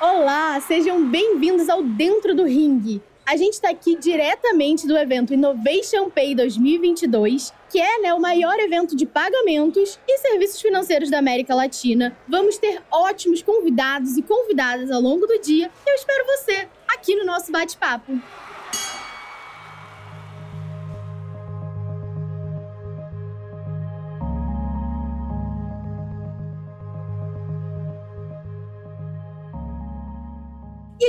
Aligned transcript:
Olá, 0.00 0.58
sejam 0.62 1.06
bem-vindos 1.10 1.68
ao 1.68 1.82
Dentro 1.82 2.34
do 2.34 2.44
Ring. 2.44 3.02
A 3.26 3.36
gente 3.36 3.52
está 3.52 3.68
aqui 3.68 3.96
diretamente 3.96 4.86
do 4.86 4.96
evento 4.96 5.34
Innovation 5.34 6.08
Pay 6.08 6.34
2022, 6.34 7.52
que 7.68 7.78
é 7.78 8.00
né, 8.00 8.14
o 8.14 8.18
maior 8.18 8.58
evento 8.58 8.96
de 8.96 9.04
pagamentos 9.04 10.00
e 10.08 10.18
serviços 10.20 10.58
financeiros 10.58 11.10
da 11.10 11.18
América 11.18 11.54
Latina. 11.54 12.16
Vamos 12.26 12.56
ter 12.56 12.82
ótimos 12.90 13.42
convidados 13.42 14.16
e 14.16 14.22
convidadas 14.22 14.90
ao 14.90 15.02
longo 15.02 15.26
do 15.26 15.38
dia. 15.38 15.70
Eu 15.86 15.94
espero 15.94 16.24
você 16.24 16.66
aqui 16.88 17.14
no 17.14 17.26
nosso 17.26 17.52
bate-papo. 17.52 18.18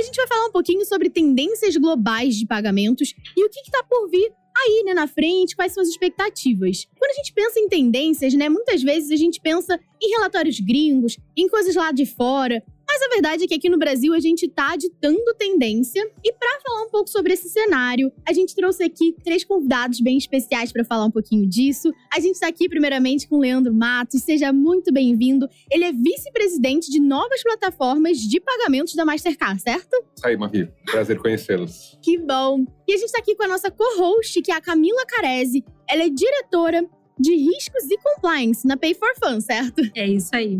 A 0.02 0.06
gente 0.06 0.16
vai 0.16 0.26
falar 0.26 0.46
um 0.46 0.52
pouquinho 0.52 0.84
sobre 0.84 1.08
tendências 1.08 1.76
globais 1.76 2.34
de 2.34 2.46
pagamentos 2.46 3.14
e 3.36 3.44
o 3.44 3.48
que 3.48 3.60
está 3.60 3.82
por 3.84 4.08
vir 4.08 4.32
aí, 4.56 4.82
né, 4.84 4.92
na 4.94 5.06
frente, 5.06 5.56
quais 5.56 5.72
são 5.72 5.82
as 5.82 5.88
expectativas. 5.88 6.86
Quando 6.98 7.10
a 7.10 7.14
gente 7.14 7.32
pensa 7.32 7.58
em 7.58 7.68
tendências, 7.68 8.34
né, 8.34 8.48
muitas 8.48 8.82
vezes 8.82 9.10
a 9.10 9.16
gente 9.16 9.40
pensa 9.40 9.80
em 10.00 10.10
relatórios 10.10 10.60
gringos, 10.60 11.16
em 11.36 11.48
coisas 11.48 11.74
lá 11.74 11.90
de 11.90 12.04
fora, 12.04 12.62
mas 12.92 13.00
a 13.00 13.08
verdade 13.08 13.44
é 13.44 13.46
que 13.46 13.54
aqui 13.54 13.70
no 13.70 13.78
Brasil 13.78 14.12
a 14.12 14.20
gente 14.20 14.46
tá 14.46 14.76
ditando 14.76 15.34
tendência. 15.38 16.06
E 16.22 16.30
para 16.30 16.60
falar 16.60 16.82
um 16.82 16.90
pouco 16.90 17.08
sobre 17.08 17.32
esse 17.32 17.48
cenário, 17.48 18.12
a 18.28 18.34
gente 18.34 18.54
trouxe 18.54 18.84
aqui 18.84 19.16
três 19.24 19.44
convidados 19.44 19.98
bem 19.98 20.18
especiais 20.18 20.70
para 20.70 20.84
falar 20.84 21.06
um 21.06 21.10
pouquinho 21.10 21.48
disso. 21.48 21.90
A 22.14 22.20
gente 22.20 22.34
está 22.34 22.48
aqui 22.48 22.68
primeiramente 22.68 23.26
com 23.26 23.36
o 23.36 23.40
Leandro 23.40 23.72
Matos, 23.72 24.20
seja 24.20 24.52
muito 24.52 24.92
bem-vindo. 24.92 25.48
Ele 25.70 25.84
é 25.84 25.92
vice-presidente 25.92 26.90
de 26.90 27.00
novas 27.00 27.42
plataformas 27.42 28.18
de 28.18 28.38
pagamentos 28.38 28.94
da 28.94 29.06
Mastercard, 29.06 29.62
certo? 29.62 29.96
Aí, 30.22 30.36
Mavi. 30.36 30.70
Prazer 30.84 31.18
conhecê-los. 31.18 31.98
Que 32.02 32.18
bom. 32.18 32.62
E 32.86 32.92
a 32.92 32.96
gente 32.98 33.06
está 33.06 33.20
aqui 33.20 33.34
com 33.34 33.44
a 33.44 33.48
nossa 33.48 33.70
co-host, 33.70 34.42
que 34.42 34.52
é 34.52 34.54
a 34.54 34.60
Camila 34.60 35.06
Carese. 35.06 35.64
Ela 35.88 36.02
é 36.02 36.10
diretora 36.10 36.86
de 37.22 37.36
riscos 37.36 37.84
e 37.88 37.96
compliance 37.98 38.66
na 38.66 38.76
Pay 38.76 38.94
for 38.94 39.14
Fun, 39.22 39.40
certo? 39.40 39.80
É 39.94 40.06
isso 40.06 40.30
aí. 40.32 40.58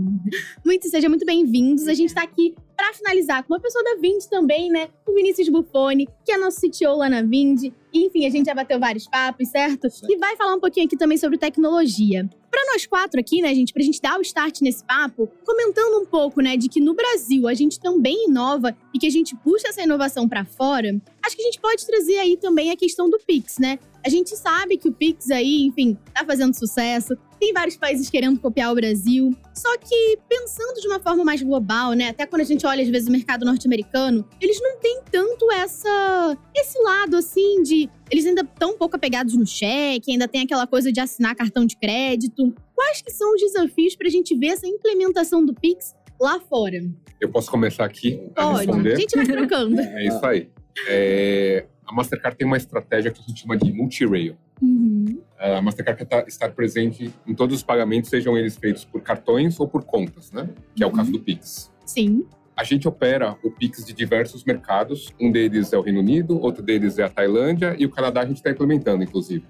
Muito, 0.65 0.89
sejam 0.89 1.11
muito 1.11 1.27
bem-vindos. 1.27 1.89
A 1.89 1.95
gente 1.95 2.11
está 2.11 2.23
aqui 2.23 2.55
para 2.77 2.95
finalizar 2.95 3.43
com 3.43 3.53
uma 3.53 3.61
pessoa 3.61 3.83
da 3.83 4.01
Vind 4.01 4.25
também, 4.31 4.71
né? 4.71 4.89
O 5.07 5.13
Vinícius 5.13 5.49
Buffoni, 5.49 6.09
que 6.25 6.31
é 6.31 6.39
nosso 6.39 6.61
CTO 6.61 6.97
lá 6.97 7.09
na 7.09 7.23
Vind. 7.23 7.73
Enfim, 7.93 8.27
a 8.27 8.31
gente 8.31 8.47
já 8.47 8.55
bateu 8.55 8.79
vários 8.79 9.09
papos, 9.09 9.49
certo? 9.49 9.89
E 10.09 10.17
vai 10.17 10.37
falar 10.37 10.55
um 10.55 10.61
pouquinho 10.61 10.87
aqui 10.87 10.97
também 10.97 11.19
sobre 11.19 11.37
tecnologia. 11.37 12.29
Para 12.51 12.73
nós 12.73 12.87
quatro 12.87 13.19
aqui, 13.19 13.43
né, 13.43 13.55
gente, 13.55 13.73
pra 13.73 13.83
gente 13.83 14.01
dar 14.01 14.19
o 14.19 14.23
start 14.23 14.61
nesse 14.61 14.85
papo, 14.85 15.29
comentando 15.45 16.01
um 16.01 16.07
pouco, 16.07 16.41
né, 16.41 16.57
de 16.57 16.69
que 16.69 16.81
no 16.81 16.95
Brasil 16.95 17.49
a 17.49 17.55
gente 17.55 17.81
também 17.81 18.27
inova 18.29 18.77
e 18.95 18.99
que 18.99 19.07
a 19.07 19.11
gente 19.11 19.35
puxa 19.37 19.69
essa 19.69 19.83
inovação 19.83 20.29
para 20.29 20.45
fora, 20.45 21.01
acho 21.25 21.37
que 21.37 21.43
a 21.43 21.45
gente 21.47 21.61
pode 21.61 21.87
trazer 21.87 22.19
aí 22.19 22.37
também 22.37 22.71
a 22.71 22.77
questão 22.77 23.11
do 23.11 23.19
Pix, 23.27 23.59
né? 23.59 23.79
A 24.05 24.08
gente 24.08 24.36
sabe 24.36 24.77
que 24.77 24.89
o 24.89 24.92
Pix 24.92 25.31
aí, 25.31 25.62
enfim, 25.62 25.97
tá 26.12 26.25
fazendo 26.25 26.55
sucesso. 26.55 27.17
Tem 27.39 27.53
vários 27.53 27.77
países 27.77 28.11
querendo 28.11 28.39
copiar 28.41 28.72
o 28.72 28.75
Brasil. 28.75 29.31
Só 29.55 29.77
que 29.78 30.19
pensando 30.28 30.81
de 30.81 30.89
uma 30.89 30.98
forma 31.00 31.25
mais 31.25 31.42
global, 31.42 31.92
né? 31.92 32.08
Até 32.08 32.27
quando 32.27 32.42
a 32.42 32.45
gente 32.45 32.67
olha 32.67 32.83
às 32.83 32.89
vezes 32.89 33.08
o 33.08 33.12
mercado 33.12 33.45
norte-americano, 33.45 34.28
eles 34.41 34.61
não 34.61 34.78
têm 34.78 35.00
tanto 35.11 35.50
essa 35.53 36.36
esse 36.55 36.78
lado 36.83 37.17
assim 37.17 37.62
de 37.62 37.89
eles 38.11 38.27
ainda 38.27 38.42
estão 38.42 38.73
um 38.73 38.78
pouco 38.78 38.97
apegados 38.97 39.34
no 39.36 39.47
cheque, 39.47 40.12
ainda 40.12 40.28
tem 40.28 40.42
aquela 40.42 40.67
coisa 40.67 40.92
de 40.92 41.00
assinar 41.00 41.34
cartão 41.34 41.64
de 41.64 41.77
crédito. 41.77 42.55
Quais 42.75 43.00
que 43.00 43.11
são 43.11 43.34
os 43.34 43.41
desafios 43.41 43.95
para 43.97 44.08
a 44.08 44.11
gente 44.11 44.36
ver 44.36 44.48
essa 44.48 44.67
implementação 44.67 45.45
do 45.45 45.55
Pix 45.55 45.95
lá 46.20 46.41
fora? 46.41 46.83
Eu 47.20 47.28
posso 47.28 47.50
começar 47.50 47.84
aqui 47.84 48.20
a 48.36 48.42
Pode. 48.42 48.58
responder? 48.67 48.92
A 48.92 48.97
gente 48.97 49.17
vai 49.17 49.27
trocando. 49.27 49.80
É 49.80 50.06
isso 50.06 50.27
aí. 50.27 50.48
É, 50.89 51.67
a 51.93 51.95
Mastercard 51.95 52.37
tem 52.37 52.47
uma 52.47 52.57
estratégia 52.57 53.11
que 53.11 53.21
a 53.21 53.25
gente 53.25 53.43
chama 53.43 53.57
de 53.57 53.71
multi-rail. 53.71 54.35
Uhum. 54.61 55.21
A 55.39 55.61
Mastercard 55.61 55.98
quer 55.98 56.07
tá- 56.07 56.25
estar 56.27 56.51
presente 56.53 57.13
em 57.27 57.35
todos 57.35 57.57
os 57.58 57.63
pagamentos, 57.63 58.08
sejam 58.08 58.36
eles 58.36 58.57
feitos 58.57 58.85
por 58.85 59.03
cartões 59.03 59.61
ou 59.61 59.69
por 59.69 59.85
contas, 59.85 60.33
né? 60.33 60.48
Que 60.75 60.83
é 60.83 60.86
o 60.86 60.91
caso 60.91 61.13
do 61.13 61.20
Pix. 61.20 61.70
Sim. 61.85 62.25
A 62.57 62.64
gente 62.64 62.86
opera 62.86 63.36
o 63.42 63.51
Pix 63.51 63.85
de 63.85 63.92
diversos 63.92 64.45
mercados. 64.45 65.13
Um 65.20 65.33
deles 65.33 65.73
é 65.73 65.79
o 65.79 65.80
Reino 65.80 66.01
Unido, 66.01 66.39
outro 66.40 66.63
deles 66.63 66.98
é 66.98 67.02
a 67.02 67.08
Tailândia 67.08 67.74
e 67.79 67.86
o 67.86 67.90
Canadá 67.90 68.20
a 68.20 68.27
gente 68.27 68.36
está 68.36 68.51
implementando, 68.51 69.02
inclusive. 69.02 69.45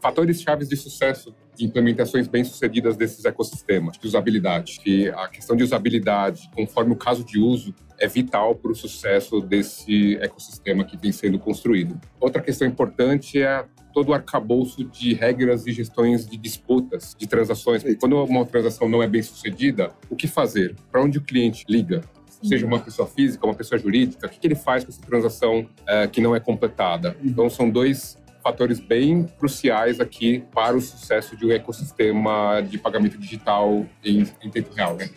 Fatores 0.00 0.40
chaves 0.40 0.68
de 0.68 0.76
sucesso 0.76 1.34
de 1.54 1.64
implementações 1.64 2.28
bem-sucedidas 2.28 2.96
desses 2.96 3.24
ecossistemas, 3.24 3.98
de 3.98 4.06
usabilidade. 4.06 4.80
Que 4.80 5.08
a 5.08 5.28
questão 5.28 5.56
de 5.56 5.64
usabilidade, 5.64 6.48
conforme 6.54 6.92
o 6.92 6.96
caso 6.96 7.24
de 7.24 7.38
uso, 7.38 7.74
é 7.98 8.06
vital 8.06 8.54
para 8.54 8.70
o 8.70 8.74
sucesso 8.74 9.40
desse 9.40 10.16
ecossistema 10.16 10.84
que 10.84 10.96
vem 10.96 11.10
sendo 11.10 11.38
construído. 11.38 12.00
Outra 12.20 12.40
questão 12.40 12.66
importante 12.66 13.42
é 13.42 13.64
todo 13.92 14.10
o 14.10 14.14
arcabouço 14.14 14.84
de 14.84 15.12
regras 15.14 15.66
e 15.66 15.72
gestões 15.72 16.24
de 16.24 16.36
disputas, 16.36 17.16
de 17.18 17.26
transações. 17.26 17.82
Quando 17.98 18.22
uma 18.22 18.46
transação 18.46 18.88
não 18.88 19.02
é 19.02 19.08
bem 19.08 19.22
sucedida, 19.22 19.90
o 20.08 20.14
que 20.14 20.28
fazer? 20.28 20.76
Para 20.92 21.02
onde 21.02 21.18
o 21.18 21.22
cliente 21.22 21.64
liga? 21.68 22.02
Seja 22.42 22.66
uma 22.66 22.78
pessoa 22.78 23.08
física, 23.08 23.46
uma 23.46 23.54
pessoa 23.54 23.78
jurídica, 23.78 24.26
o 24.26 24.30
que, 24.30 24.38
que 24.38 24.46
ele 24.46 24.54
faz 24.54 24.84
com 24.84 24.90
essa 24.90 25.02
transação 25.02 25.66
eh, 25.86 26.06
que 26.06 26.20
não 26.20 26.36
é 26.36 26.40
completada? 26.40 27.16
Então, 27.22 27.48
são 27.48 27.68
dois 27.68 28.17
fatores 28.42 28.80
bem 28.80 29.26
cruciais 29.38 30.00
aqui 30.00 30.42
para 30.54 30.76
o 30.76 30.80
sucesso 30.80 31.36
de 31.36 31.46
um 31.46 31.50
ecossistema 31.50 32.60
de 32.60 32.78
pagamento 32.78 33.18
digital 33.18 33.86
em, 34.04 34.26
em 34.42 34.50
tempo 34.50 34.74
real. 34.74 34.96
Né? 34.96 35.08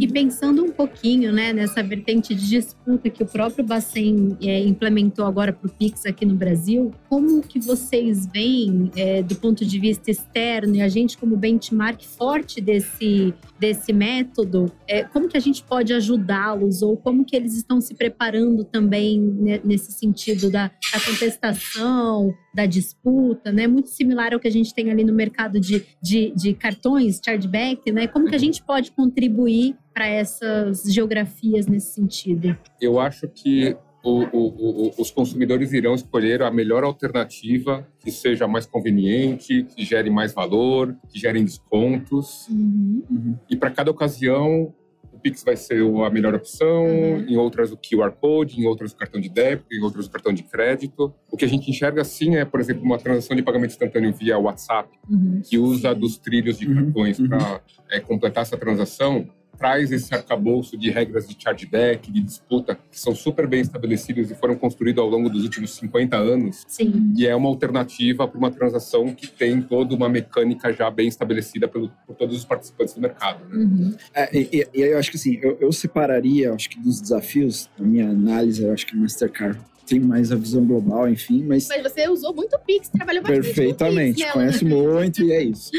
E 0.00 0.06
pensando 0.06 0.64
um 0.64 0.70
pouquinho 0.70 1.32
né, 1.32 1.52
nessa 1.52 1.82
vertente 1.82 2.34
de 2.34 2.48
disputa 2.48 3.10
que 3.10 3.22
o 3.22 3.26
próprio 3.26 3.64
Bacen 3.64 4.36
é, 4.40 4.60
implementou 4.60 5.26
agora 5.26 5.52
para 5.52 5.66
o 5.66 5.70
Pix 5.70 6.06
aqui 6.06 6.24
no 6.24 6.34
Brasil, 6.34 6.92
como 7.08 7.42
que 7.42 7.60
vocês 7.60 8.26
veem 8.26 8.90
é, 8.96 9.22
do 9.22 9.34
ponto 9.36 9.64
de 9.64 9.78
vista 9.78 10.10
externo 10.10 10.76
e 10.76 10.82
a 10.82 10.88
gente 10.88 11.18
como 11.18 11.36
benchmark 11.36 12.02
forte 12.04 12.60
desse, 12.60 13.34
desse 13.58 13.92
método, 13.92 14.72
é, 14.86 15.04
como 15.04 15.28
que 15.28 15.36
a 15.36 15.40
gente 15.40 15.62
pode 15.62 15.92
ajudá-los 15.92 16.82
ou 16.82 16.96
como 16.96 17.24
que 17.24 17.36
eles 17.36 17.54
estão 17.54 17.80
se 17.80 17.94
preparando 17.94 18.64
também 18.64 19.20
né, 19.20 19.60
nesse 19.64 19.92
sentido 19.92 20.50
da, 20.50 20.70
da 20.92 21.00
contestação, 21.04 22.34
da 22.54 22.66
disputa, 22.68 23.50
né? 23.50 23.66
Muito 23.66 23.88
similar 23.88 24.34
ao 24.34 24.40
que 24.40 24.48
a 24.48 24.50
gente 24.50 24.74
tem 24.74 24.90
ali 24.90 25.04
no 25.04 25.12
mercado 25.12 25.58
de, 25.58 25.84
de, 26.02 26.32
de 26.36 26.54
cartões, 26.54 27.20
chargeback, 27.24 27.90
né? 27.90 28.06
Como 28.06 28.28
que 28.28 28.34
a 28.34 28.38
gente 28.38 28.62
pode 28.62 28.92
contribuir 28.92 29.76
para 29.92 30.06
essas 30.06 30.82
geografias 30.84 31.66
nesse 31.66 31.94
sentido? 31.94 32.56
Eu 32.80 33.00
acho 33.00 33.26
que 33.28 33.76
o, 34.02 34.22
o, 34.32 34.86
o, 34.86 34.94
os 34.98 35.10
consumidores 35.10 35.72
irão 35.72 35.94
escolher 35.94 36.42
a 36.42 36.50
melhor 36.50 36.84
alternativa 36.84 37.86
que 37.98 38.10
seja 38.10 38.46
mais 38.46 38.64
conveniente, 38.64 39.64
que 39.64 39.84
gere 39.84 40.08
mais 40.08 40.32
valor, 40.32 40.96
que 41.08 41.18
gere 41.18 41.42
descontos. 41.42 42.46
Uhum. 42.48 43.36
E 43.50 43.56
para 43.56 43.70
cada 43.70 43.90
ocasião, 43.90 44.72
o 45.18 45.20
Pix 45.20 45.42
vai 45.42 45.56
ser 45.56 45.82
a 45.82 46.10
melhor 46.10 46.34
opção, 46.34 46.84
Uhum. 46.86 47.26
em 47.28 47.36
outras 47.36 47.72
o 47.72 47.76
QR 47.76 48.12
Code, 48.12 48.60
em 48.60 48.66
outras 48.66 48.92
o 48.92 48.96
cartão 48.96 49.20
de 49.20 49.28
débito, 49.28 49.66
em 49.74 49.82
outras 49.82 50.06
o 50.06 50.10
cartão 50.10 50.32
de 50.32 50.44
crédito. 50.44 51.12
O 51.30 51.36
que 51.36 51.44
a 51.44 51.48
gente 51.48 51.68
enxerga 51.68 52.00
assim 52.02 52.36
é, 52.36 52.44
por 52.44 52.60
exemplo, 52.60 52.84
uma 52.84 52.98
transação 52.98 53.36
de 53.36 53.42
pagamento 53.42 53.70
instantâneo 53.72 54.12
via 54.12 54.38
WhatsApp, 54.38 54.88
Uhum. 55.10 55.42
que 55.44 55.58
usa 55.58 55.92
dos 55.94 56.16
trilhos 56.18 56.56
de 56.58 56.68
Uhum, 56.68 56.74
cartões 56.84 57.18
uhum. 57.18 57.28
para 57.28 58.00
completar 58.06 58.42
essa 58.42 58.56
transação, 58.56 59.26
traz 59.58 59.90
esse 59.90 60.14
arcabouço 60.14 60.76
de 60.78 60.90
regras 60.90 61.26
de 61.26 61.36
chargeback, 61.38 62.10
de 62.10 62.20
disputa, 62.20 62.78
que 62.90 62.98
são 62.98 63.14
super 63.14 63.46
bem 63.46 63.60
estabelecidos 63.60 64.30
e 64.30 64.34
foram 64.34 64.54
construídos 64.54 65.02
ao 65.02 65.08
longo 65.08 65.28
dos 65.28 65.42
últimos 65.42 65.74
50 65.74 66.16
anos. 66.16 66.64
Sim. 66.68 67.12
E 67.16 67.26
é 67.26 67.34
uma 67.34 67.48
alternativa 67.48 68.26
para 68.26 68.38
uma 68.38 68.50
transação 68.50 69.12
que 69.14 69.26
tem 69.26 69.60
toda 69.60 69.94
uma 69.94 70.08
mecânica 70.08 70.72
já 70.72 70.90
bem 70.90 71.08
estabelecida 71.08 71.66
pelo, 71.66 71.90
por 72.06 72.14
todos 72.14 72.36
os 72.36 72.44
participantes 72.44 72.94
do 72.94 73.00
mercado. 73.00 73.44
Né? 73.48 73.56
Uhum. 73.56 73.96
É, 74.14 74.36
e, 74.36 74.66
aí 74.74 74.90
eu 74.92 74.98
acho 74.98 75.10
que 75.10 75.16
assim, 75.16 75.38
eu, 75.42 75.58
eu 75.60 75.72
separaria, 75.72 76.52
acho 76.52 76.70
que 76.70 76.78
dos 76.78 77.00
desafios, 77.00 77.68
na 77.78 77.86
minha 77.86 78.08
análise, 78.08 78.62
eu 78.62 78.72
acho 78.72 78.86
que 78.86 78.96
Mastercard 78.96 79.58
tem 79.88 80.00
mais 80.00 80.30
a 80.30 80.36
visão 80.36 80.64
global, 80.64 81.08
enfim, 81.08 81.44
mas 81.44 81.66
Mas 81.68 81.82
você 81.82 82.08
usou 82.08 82.34
muito 82.34 82.54
o 82.54 82.58
Pix, 82.58 82.88
trabalhou 82.88 83.22
bastante 83.22 83.44
perfeitamente, 83.44 84.22
com 84.22 84.28
o 84.28 84.32
Pix, 84.32 84.52
né, 84.52 84.60
conhece 84.60 84.64
muito 84.64 85.22
e 85.22 85.32
é 85.32 85.42
isso. 85.42 85.70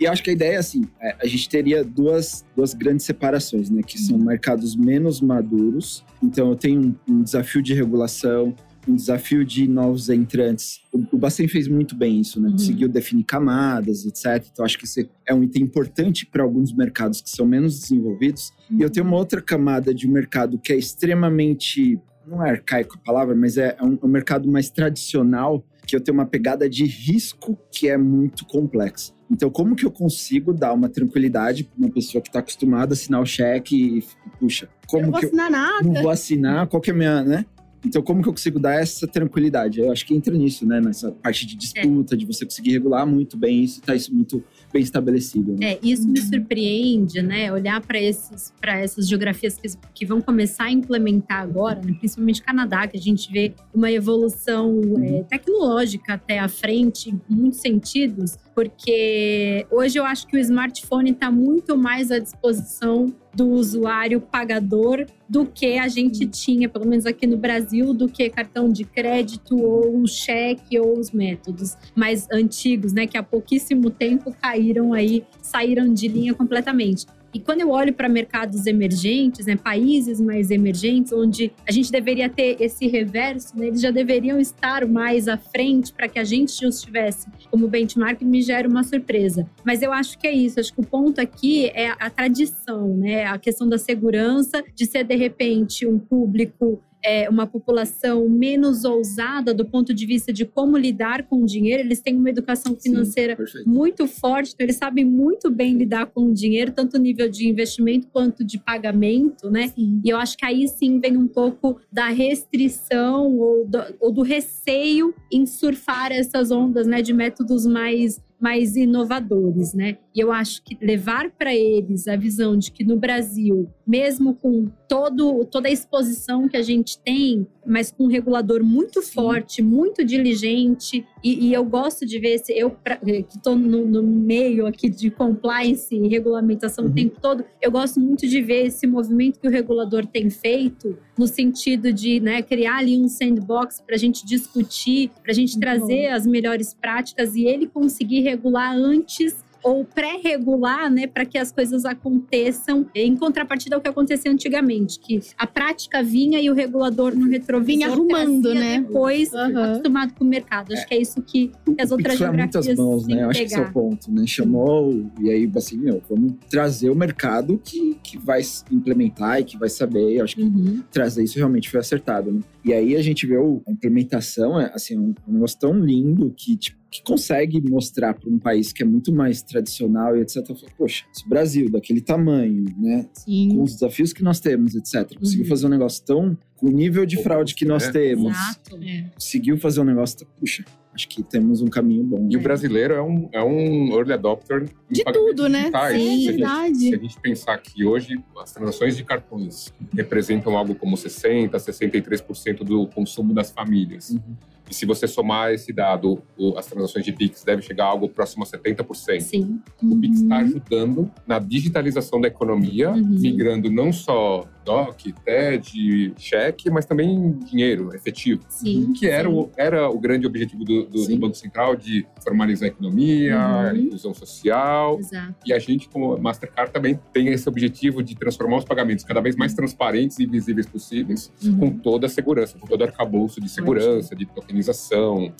E 0.00 0.06
acho 0.06 0.22
que 0.22 0.30
a 0.30 0.32
ideia 0.32 0.54
é 0.54 0.56
assim, 0.56 0.84
é, 1.00 1.16
a 1.20 1.26
gente 1.26 1.48
teria 1.48 1.84
duas, 1.84 2.44
duas 2.56 2.72
grandes 2.74 3.04
separações, 3.04 3.70
né, 3.70 3.82
que 3.82 3.98
são 3.98 4.18
mercados 4.18 4.74
menos 4.74 5.20
maduros, 5.20 6.04
então 6.22 6.50
eu 6.50 6.56
tenho 6.56 6.96
um, 7.08 7.14
um 7.14 7.22
desafio 7.22 7.62
de 7.62 7.74
regulação, 7.74 8.54
um 8.88 8.96
desafio 8.96 9.44
de 9.44 9.68
novos 9.68 10.08
entrantes. 10.08 10.80
O, 10.92 11.04
o 11.12 11.18
Bacen 11.18 11.46
fez 11.46 11.68
muito 11.68 11.94
bem 11.94 12.20
isso, 12.20 12.40
né? 12.40 12.48
Uhum. 12.48 12.52
Conseguiu 12.52 12.88
definir 12.88 13.22
camadas, 13.24 14.06
etc. 14.06 14.46
Então, 14.50 14.64
acho 14.64 14.78
que 14.78 14.86
esse 14.86 15.08
é 15.26 15.34
um 15.34 15.42
item 15.42 15.64
importante 15.64 16.24
para 16.24 16.42
alguns 16.42 16.72
mercados 16.72 17.20
que 17.20 17.28
são 17.28 17.46
menos 17.46 17.78
desenvolvidos. 17.78 18.50
E 18.70 18.80
eu 18.80 18.88
tenho 18.88 19.06
uma 19.06 19.16
outra 19.16 19.42
camada 19.42 19.92
de 19.92 20.08
mercado 20.08 20.58
que 20.58 20.72
é 20.72 20.76
extremamente 20.76 22.00
não 22.28 22.44
é 22.44 22.50
arcaico 22.50 22.96
a 22.96 23.04
palavra, 23.04 23.34
mas 23.34 23.56
é, 23.56 23.76
é 23.78 23.84
um, 23.84 23.98
um 24.02 24.08
mercado 24.08 24.50
mais 24.50 24.70
tradicional 24.70 25.64
que 25.86 25.96
eu 25.96 26.00
tenho 26.00 26.18
uma 26.18 26.26
pegada 26.26 26.68
de 26.68 26.84
risco 26.84 27.58
que 27.72 27.88
é 27.88 27.96
muito 27.96 28.44
complexa. 28.44 29.12
Então, 29.30 29.50
como 29.50 29.74
que 29.74 29.84
eu 29.84 29.90
consigo 29.90 30.52
dar 30.52 30.72
uma 30.72 30.88
tranquilidade 30.88 31.64
para 31.64 31.78
uma 31.78 31.90
pessoa 31.90 32.20
que 32.20 32.28
está 32.28 32.38
acostumada 32.40 32.92
a 32.92 32.94
assinar 32.94 33.20
o 33.20 33.26
cheque 33.26 33.98
e, 33.98 34.04
puxa, 34.38 34.68
como 34.86 35.02
eu 35.02 35.06
não 35.06 35.12
vou 35.12 35.20
que 35.20 35.26
assinar 35.26 35.46
eu 35.46 35.52
nada. 35.52 35.82
não 35.82 36.02
vou 36.02 36.10
assinar? 36.10 36.66
Qual 36.66 36.80
que 36.80 36.90
é 36.90 36.94
a 36.94 36.96
minha, 36.96 37.22
né? 37.22 37.46
Então, 37.84 38.02
como 38.02 38.22
que 38.22 38.28
eu 38.28 38.32
consigo 38.32 38.58
dar 38.58 38.74
essa 38.74 39.06
tranquilidade? 39.06 39.80
Eu 39.80 39.92
acho 39.92 40.04
que 40.04 40.14
entra 40.14 40.34
nisso, 40.34 40.66
né? 40.66 40.80
Nessa 40.80 41.12
parte 41.12 41.46
de 41.46 41.56
disputa, 41.56 42.16
de 42.16 42.26
você 42.26 42.44
conseguir 42.44 42.72
regular 42.72 43.06
muito 43.06 43.36
bem 43.36 43.62
isso, 43.62 43.80
tá 43.80 43.94
isso 43.94 44.12
muito 44.14 44.42
bem 44.72 44.82
estabelecido. 44.82 45.52
Né? 45.52 45.74
É, 45.74 45.78
isso 45.82 46.06
me 46.08 46.20
surpreende, 46.20 47.22
né? 47.22 47.52
Olhar 47.52 47.80
para 47.80 48.00
esses 48.00 48.52
para 48.60 48.78
essas 48.78 49.08
geografias 49.08 49.56
que, 49.56 49.68
que 49.94 50.06
vão 50.06 50.20
começar 50.20 50.64
a 50.64 50.70
implementar 50.70 51.40
agora, 51.40 51.80
né? 51.80 51.94
principalmente 51.98 52.42
Canadá, 52.42 52.86
que 52.86 52.96
a 52.96 53.00
gente 53.00 53.30
vê 53.30 53.54
uma 53.72 53.90
evolução 53.90 54.80
é, 55.02 55.22
tecnológica 55.22 56.14
até 56.14 56.38
à 56.38 56.48
frente 56.48 57.10
em 57.10 57.34
muitos 57.34 57.60
sentidos, 57.60 58.36
porque 58.58 59.64
hoje 59.70 60.00
eu 60.00 60.04
acho 60.04 60.26
que 60.26 60.36
o 60.36 60.40
smartphone 60.40 61.12
está 61.12 61.30
muito 61.30 61.78
mais 61.78 62.10
à 62.10 62.18
disposição 62.18 63.06
do 63.32 63.50
usuário 63.50 64.20
pagador 64.20 65.06
do 65.28 65.46
que 65.46 65.78
a 65.78 65.86
gente 65.86 66.26
tinha, 66.26 66.68
pelo 66.68 66.84
menos 66.84 67.06
aqui 67.06 67.24
no 67.24 67.36
Brasil, 67.36 67.94
do 67.94 68.08
que 68.08 68.28
cartão 68.28 68.68
de 68.68 68.82
crédito 68.82 69.56
ou 69.56 70.04
cheque 70.08 70.76
ou 70.76 70.98
os 70.98 71.12
métodos 71.12 71.76
mais 71.94 72.26
antigos, 72.32 72.92
né, 72.92 73.06
que 73.06 73.16
há 73.16 73.22
pouquíssimo 73.22 73.90
tempo 73.90 74.34
caíram 74.42 74.92
aí, 74.92 75.24
saíram 75.40 75.94
de 75.94 76.08
linha 76.08 76.34
completamente. 76.34 77.06
E 77.32 77.38
quando 77.38 77.60
eu 77.60 77.70
olho 77.70 77.92
para 77.92 78.08
mercados 78.08 78.66
emergentes, 78.66 79.46
né, 79.46 79.56
países 79.56 80.20
mais 80.20 80.50
emergentes, 80.50 81.12
onde 81.12 81.52
a 81.66 81.72
gente 81.72 81.92
deveria 81.92 82.28
ter 82.28 82.56
esse 82.60 82.86
reverso, 82.86 83.56
né, 83.56 83.66
eles 83.66 83.80
já 83.80 83.90
deveriam 83.90 84.40
estar 84.40 84.86
mais 84.86 85.28
à 85.28 85.36
frente 85.36 85.92
para 85.92 86.08
que 86.08 86.18
a 86.18 86.24
gente 86.24 86.66
os 86.66 86.80
tivesse 86.80 87.26
como 87.50 87.68
benchmark, 87.68 88.22
me 88.22 88.40
gera 88.40 88.68
uma 88.68 88.82
surpresa. 88.82 89.48
Mas 89.64 89.82
eu 89.82 89.92
acho 89.92 90.18
que 90.18 90.26
é 90.26 90.32
isso. 90.32 90.58
Acho 90.58 90.72
que 90.72 90.80
o 90.80 90.86
ponto 90.86 91.20
aqui 91.20 91.66
é 91.74 91.90
a 91.98 92.10
tradição, 92.10 92.96
né, 92.96 93.26
a 93.26 93.38
questão 93.38 93.68
da 93.68 93.78
segurança, 93.78 94.64
de 94.74 94.86
ser 94.86 95.04
de 95.04 95.16
repente 95.16 95.86
um 95.86 95.98
público 95.98 96.82
é, 97.04 97.28
uma 97.28 97.46
população 97.46 98.28
menos 98.28 98.84
ousada 98.84 99.54
do 99.54 99.64
ponto 99.64 99.94
de 99.94 100.06
vista 100.06 100.32
de 100.32 100.44
como 100.44 100.76
lidar 100.76 101.24
com 101.24 101.42
o 101.42 101.46
dinheiro. 101.46 101.82
Eles 101.82 102.00
têm 102.00 102.16
uma 102.16 102.30
educação 102.30 102.76
financeira 102.76 103.36
Sim, 103.46 103.62
muito 103.66 104.06
forte, 104.06 104.52
então 104.54 104.64
eles 104.64 104.76
sabem 104.76 105.04
muito 105.04 105.50
bem 105.50 105.76
lidar 105.76 106.06
com 106.06 106.30
o 106.30 106.34
dinheiro, 106.34 106.72
tanto 106.72 106.98
nível 106.98 107.28
de 107.28 107.48
investimento 107.48 108.08
quanto 108.12 108.44
de 108.44 108.58
pagamento, 108.58 109.50
né? 109.50 109.68
Sim. 109.68 110.00
E 110.04 110.10
eu 110.10 110.16
acho 110.16 110.36
que 110.36 110.44
aí 110.44 110.66
sim 110.68 110.98
vem 110.98 111.16
um 111.16 111.28
pouco 111.28 111.80
da 111.90 112.08
restrição 112.08 113.36
ou 113.36 113.66
do, 113.66 113.78
ou 114.00 114.12
do 114.12 114.22
receio 114.22 115.14
em 115.32 115.46
surfar 115.46 116.12
essas 116.12 116.50
ondas, 116.50 116.86
né, 116.86 117.02
de 117.02 117.12
métodos 117.12 117.66
mais 117.66 118.20
mais 118.40 118.76
inovadores, 118.76 119.74
né? 119.74 119.98
E 120.14 120.20
eu 120.20 120.30
acho 120.32 120.62
que 120.62 120.76
levar 120.80 121.30
para 121.30 121.54
eles 121.54 122.06
a 122.08 122.16
visão 122.16 122.56
de 122.56 122.70
que 122.70 122.84
no 122.84 122.96
Brasil, 122.96 123.68
mesmo 123.86 124.34
com 124.34 124.68
todo, 124.88 125.44
toda 125.44 125.68
a 125.68 125.70
exposição 125.70 126.48
que 126.48 126.56
a 126.56 126.62
gente 126.62 126.98
tem, 127.00 127.46
mas 127.66 127.90
com 127.90 128.04
um 128.04 128.08
regulador 128.08 128.62
muito 128.64 129.02
Sim. 129.02 129.12
forte, 129.12 129.62
muito 129.62 130.04
diligente, 130.04 131.04
e, 131.22 131.48
e 131.48 131.52
eu 131.52 131.64
gosto 131.64 132.06
de 132.06 132.18
ver 132.18 132.34
esse, 132.34 132.52
eu 132.52 132.70
pra- 132.70 132.96
que 132.96 133.36
estou 133.36 133.56
no, 133.56 133.84
no 133.86 134.02
meio 134.02 134.66
aqui 134.66 134.88
de 134.88 135.10
compliance 135.10 135.94
e 135.94 136.08
regulamentação 136.08 136.84
Uhum. 136.84 136.90
o 136.90 136.94
tempo 136.94 137.20
todo, 137.20 137.44
eu 137.60 137.70
gosto 137.70 138.00
muito 138.00 138.26
de 138.26 138.40
ver 138.40 138.66
esse 138.66 138.86
movimento 138.86 139.38
que 139.40 139.48
o 139.48 139.50
regulador 139.50 140.06
tem 140.06 140.30
feito 140.30 140.96
no 141.18 141.26
sentido 141.26 141.92
de 141.92 142.20
né, 142.20 142.40
criar 142.42 142.78
ali 142.78 142.96
um 142.96 143.08
sandbox 143.08 143.80
para 143.84 143.96
a 143.96 143.98
gente 143.98 144.24
discutir, 144.24 145.10
para 145.22 145.32
a 145.32 145.34
gente 145.34 145.52
Muito 145.54 145.60
trazer 145.60 146.06
as 146.08 146.24
melhores 146.26 146.72
práticas 146.72 147.34
e 147.34 147.44
ele 147.44 147.66
conseguir 147.66 148.20
regular 148.28 148.74
antes 148.76 149.36
ou 149.62 149.84
pré-regular, 149.84 150.88
né, 150.90 151.06
para 151.08 151.24
que 151.24 151.36
as 151.36 151.50
coisas 151.50 151.84
aconteçam 151.84 152.86
em 152.94 153.16
contrapartida 153.16 153.74
ao 153.74 153.82
que 153.82 153.88
acontecia 153.88 154.30
antigamente, 154.30 155.00
que 155.00 155.20
a 155.36 155.46
prática 155.48 156.00
vinha 156.02 156.40
e 156.40 156.48
o 156.48 156.54
regulador 156.54 157.14
no 157.16 157.28
retrovisor 157.28 157.66
Vinha 157.66 157.88
arrumando, 157.88 158.42
trazia 158.42 158.60
né? 158.60 158.80
Depois, 158.80 159.34
Aham. 159.34 159.64
acostumado 159.64 160.14
com 160.14 160.24
o 160.24 160.28
mercado. 160.28 160.72
Acho 160.72 160.86
que 160.86 160.94
é 160.94 161.00
isso 161.00 161.20
que, 161.22 161.50
as 161.78 161.90
outras 161.90 162.16
foi 162.16 162.26
a 162.26 162.30
geografias 162.30 162.66
muitas 162.66 162.76
mãos, 162.78 163.06
né? 163.08 163.24
Acho 163.24 163.40
que 163.40 163.46
esse 163.46 163.58
é 163.58 163.60
o 163.60 163.72
ponto, 163.72 164.12
né? 164.12 164.24
Chamou, 164.26 165.10
e 165.20 165.28
aí, 165.28 165.50
assim, 165.56 165.76
meu, 165.76 166.00
vamos 166.08 166.34
trazer 166.48 166.88
o 166.90 166.94
mercado 166.94 167.60
que, 167.62 167.98
que 168.02 168.16
vai 168.16 168.40
implementar 168.70 169.40
e 169.40 169.44
que 169.44 169.58
vai 169.58 169.68
saber. 169.68 170.14
Eu 170.18 170.24
acho 170.24 170.36
que 170.36 170.42
Uhum. 170.42 170.82
trazer 170.92 171.24
isso 171.24 171.36
realmente 171.36 171.68
foi 171.68 171.80
acertado, 171.80 172.30
né? 172.30 172.40
E 172.68 172.72
aí 172.74 172.96
a 172.96 173.00
gente 173.02 173.26
vê 173.26 173.38
o- 173.38 173.62
a 173.66 173.72
implementação, 173.72 174.60
é, 174.60 174.70
assim, 174.74 174.98
um, 174.98 175.14
um 175.26 175.32
negócio 175.32 175.58
tão 175.58 175.72
lindo 175.80 176.30
que, 176.36 176.54
tipo, 176.54 176.76
que 176.90 177.02
consegue 177.02 177.60
mostrar 177.62 178.12
para 178.14 178.28
um 178.30 178.38
país 178.38 178.72
que 178.72 178.82
é 178.82 178.86
muito 178.86 179.10
mais 179.12 179.42
tradicional 179.42 180.14
e 180.16 180.20
etc. 180.20 180.46
Falo, 180.46 180.58
Poxa, 180.76 181.04
se 181.12 181.24
o 181.24 181.28
Brasil, 181.28 181.70
daquele 181.70 182.00
tamanho, 182.02 182.64
né? 182.78 183.04
Com 183.14 183.20
Sim. 183.20 183.60
os 183.62 183.72
desafios 183.74 184.12
que 184.12 184.22
nós 184.22 184.38
temos, 184.40 184.74
etc. 184.74 185.16
Conseguiu 185.18 185.44
Uhum. 185.44 185.48
fazer 185.48 185.66
um 185.66 185.70
negócio 185.70 186.04
tão... 186.04 186.36
Com 186.56 186.66
o 186.66 186.70
nível 186.70 187.06
de 187.06 187.22
fraude 187.22 187.54
que 187.54 187.64
nós 187.64 187.84
É, 187.84 187.92
temos. 187.92 188.32
Exato. 188.36 188.78
Conseguiu 189.14 189.56
fazer 189.58 189.80
um 189.80 189.84
negócio... 189.84 190.26
Puxa, 190.38 190.64
acho 190.98 191.08
que 191.08 191.22
temos 191.22 191.62
um 191.62 191.68
caminho 191.68 192.02
bom. 192.02 192.28
E 192.28 192.36
o 192.36 192.40
brasileiro 192.40 192.94
é 192.94 193.00
um, 193.00 193.28
é 193.32 193.42
um 193.42 193.96
early 193.96 194.12
adopter 194.12 194.68
De 194.90 195.04
tudo, 195.04 195.48
né? 195.48 195.60
digitais. 195.60 195.96
Sim, 195.96 196.02
se, 196.02 196.08
a 196.08 196.16
gente, 196.16 196.38
verdade. 196.38 196.78
se 196.78 196.94
a 196.94 196.98
gente 196.98 197.20
pensar 197.20 197.58
que 197.58 197.84
hoje 197.84 198.20
as 198.36 198.52
transações 198.52 198.96
de 198.96 199.04
cartões 199.04 199.72
representam 199.94 200.58
algo 200.58 200.74
como 200.74 200.96
60%, 200.96 201.50
63% 201.50 202.64
do 202.64 202.88
consumo 202.88 203.32
das 203.32 203.52
famílias. 203.52 204.10
Uhum. 204.10 204.36
E 204.70 204.74
se 204.74 204.84
você 204.86 205.06
somar 205.06 205.52
esse 205.52 205.72
dado, 205.72 206.22
as 206.56 206.66
transações 206.66 207.04
de 207.04 207.12
Pix 207.12 207.42
devem 207.44 207.64
chegar 207.64 207.84
a 207.84 207.88
algo 207.88 208.08
próximo 208.08 208.44
a 208.44 208.46
70%. 208.46 209.20
Sim. 209.20 209.60
O 209.82 209.96
Pix 209.96 210.20
está 210.20 210.36
Uhum. 210.38 210.42
ajudando 210.44 211.10
na 211.26 211.38
digitalização 211.38 212.20
da 212.20 212.28
economia, 212.28 212.90
Uhum. 212.90 213.02
migrando 213.20 213.70
não 213.70 213.92
só 213.92 214.44
DOC, 214.64 215.14
TED, 215.24 216.12
cheque, 216.18 216.70
mas 216.70 216.84
também 216.84 217.32
dinheiro 217.50 217.94
efetivo. 217.94 218.42
Sim. 218.50 218.92
Que 218.92 219.06
era, 219.06 219.28
sim. 219.28 219.34
o, 219.34 219.50
era 219.56 219.88
o 219.88 219.98
grande 219.98 220.26
objetivo 220.26 220.62
do, 220.64 220.84
do- 220.84 221.06
do. 221.06 221.18
Banco 221.18 221.34
Central 221.36 221.74
de 221.74 222.06
formalizar 222.22 222.68
a 222.68 222.72
economia, 222.72 223.36
a 223.38 223.72
Uhum. 223.72 223.76
inclusão 223.78 224.12
social. 224.14 224.98
Exato. 224.98 225.34
E 225.46 225.52
a 225.54 225.58
gente, 225.58 225.88
como 225.88 226.16
Mastercard, 226.18 226.70
também 226.72 226.98
tem 227.12 227.28
esse 227.28 227.48
objetivo 227.48 228.02
de 228.02 228.14
transformar 228.14 228.58
os 228.58 228.64
pagamentos 228.64 229.04
cada 229.04 229.20
vez 229.20 229.34
mais 229.36 229.54
transparentes 229.54 230.18
e 230.18 230.26
visíveis 230.26 230.66
possíveis, 230.66 231.32
Uhum. 231.42 231.58
com 231.58 231.70
toda 231.70 232.06
a 232.06 232.08
segurança, 232.10 232.58
com 232.58 232.66
todo 232.66 232.82
o 232.82 232.84
arcabouço 232.84 233.40
de 233.40 233.48
segurança, 233.48 234.14
de 234.14 234.26
tokenização, 234.26 234.57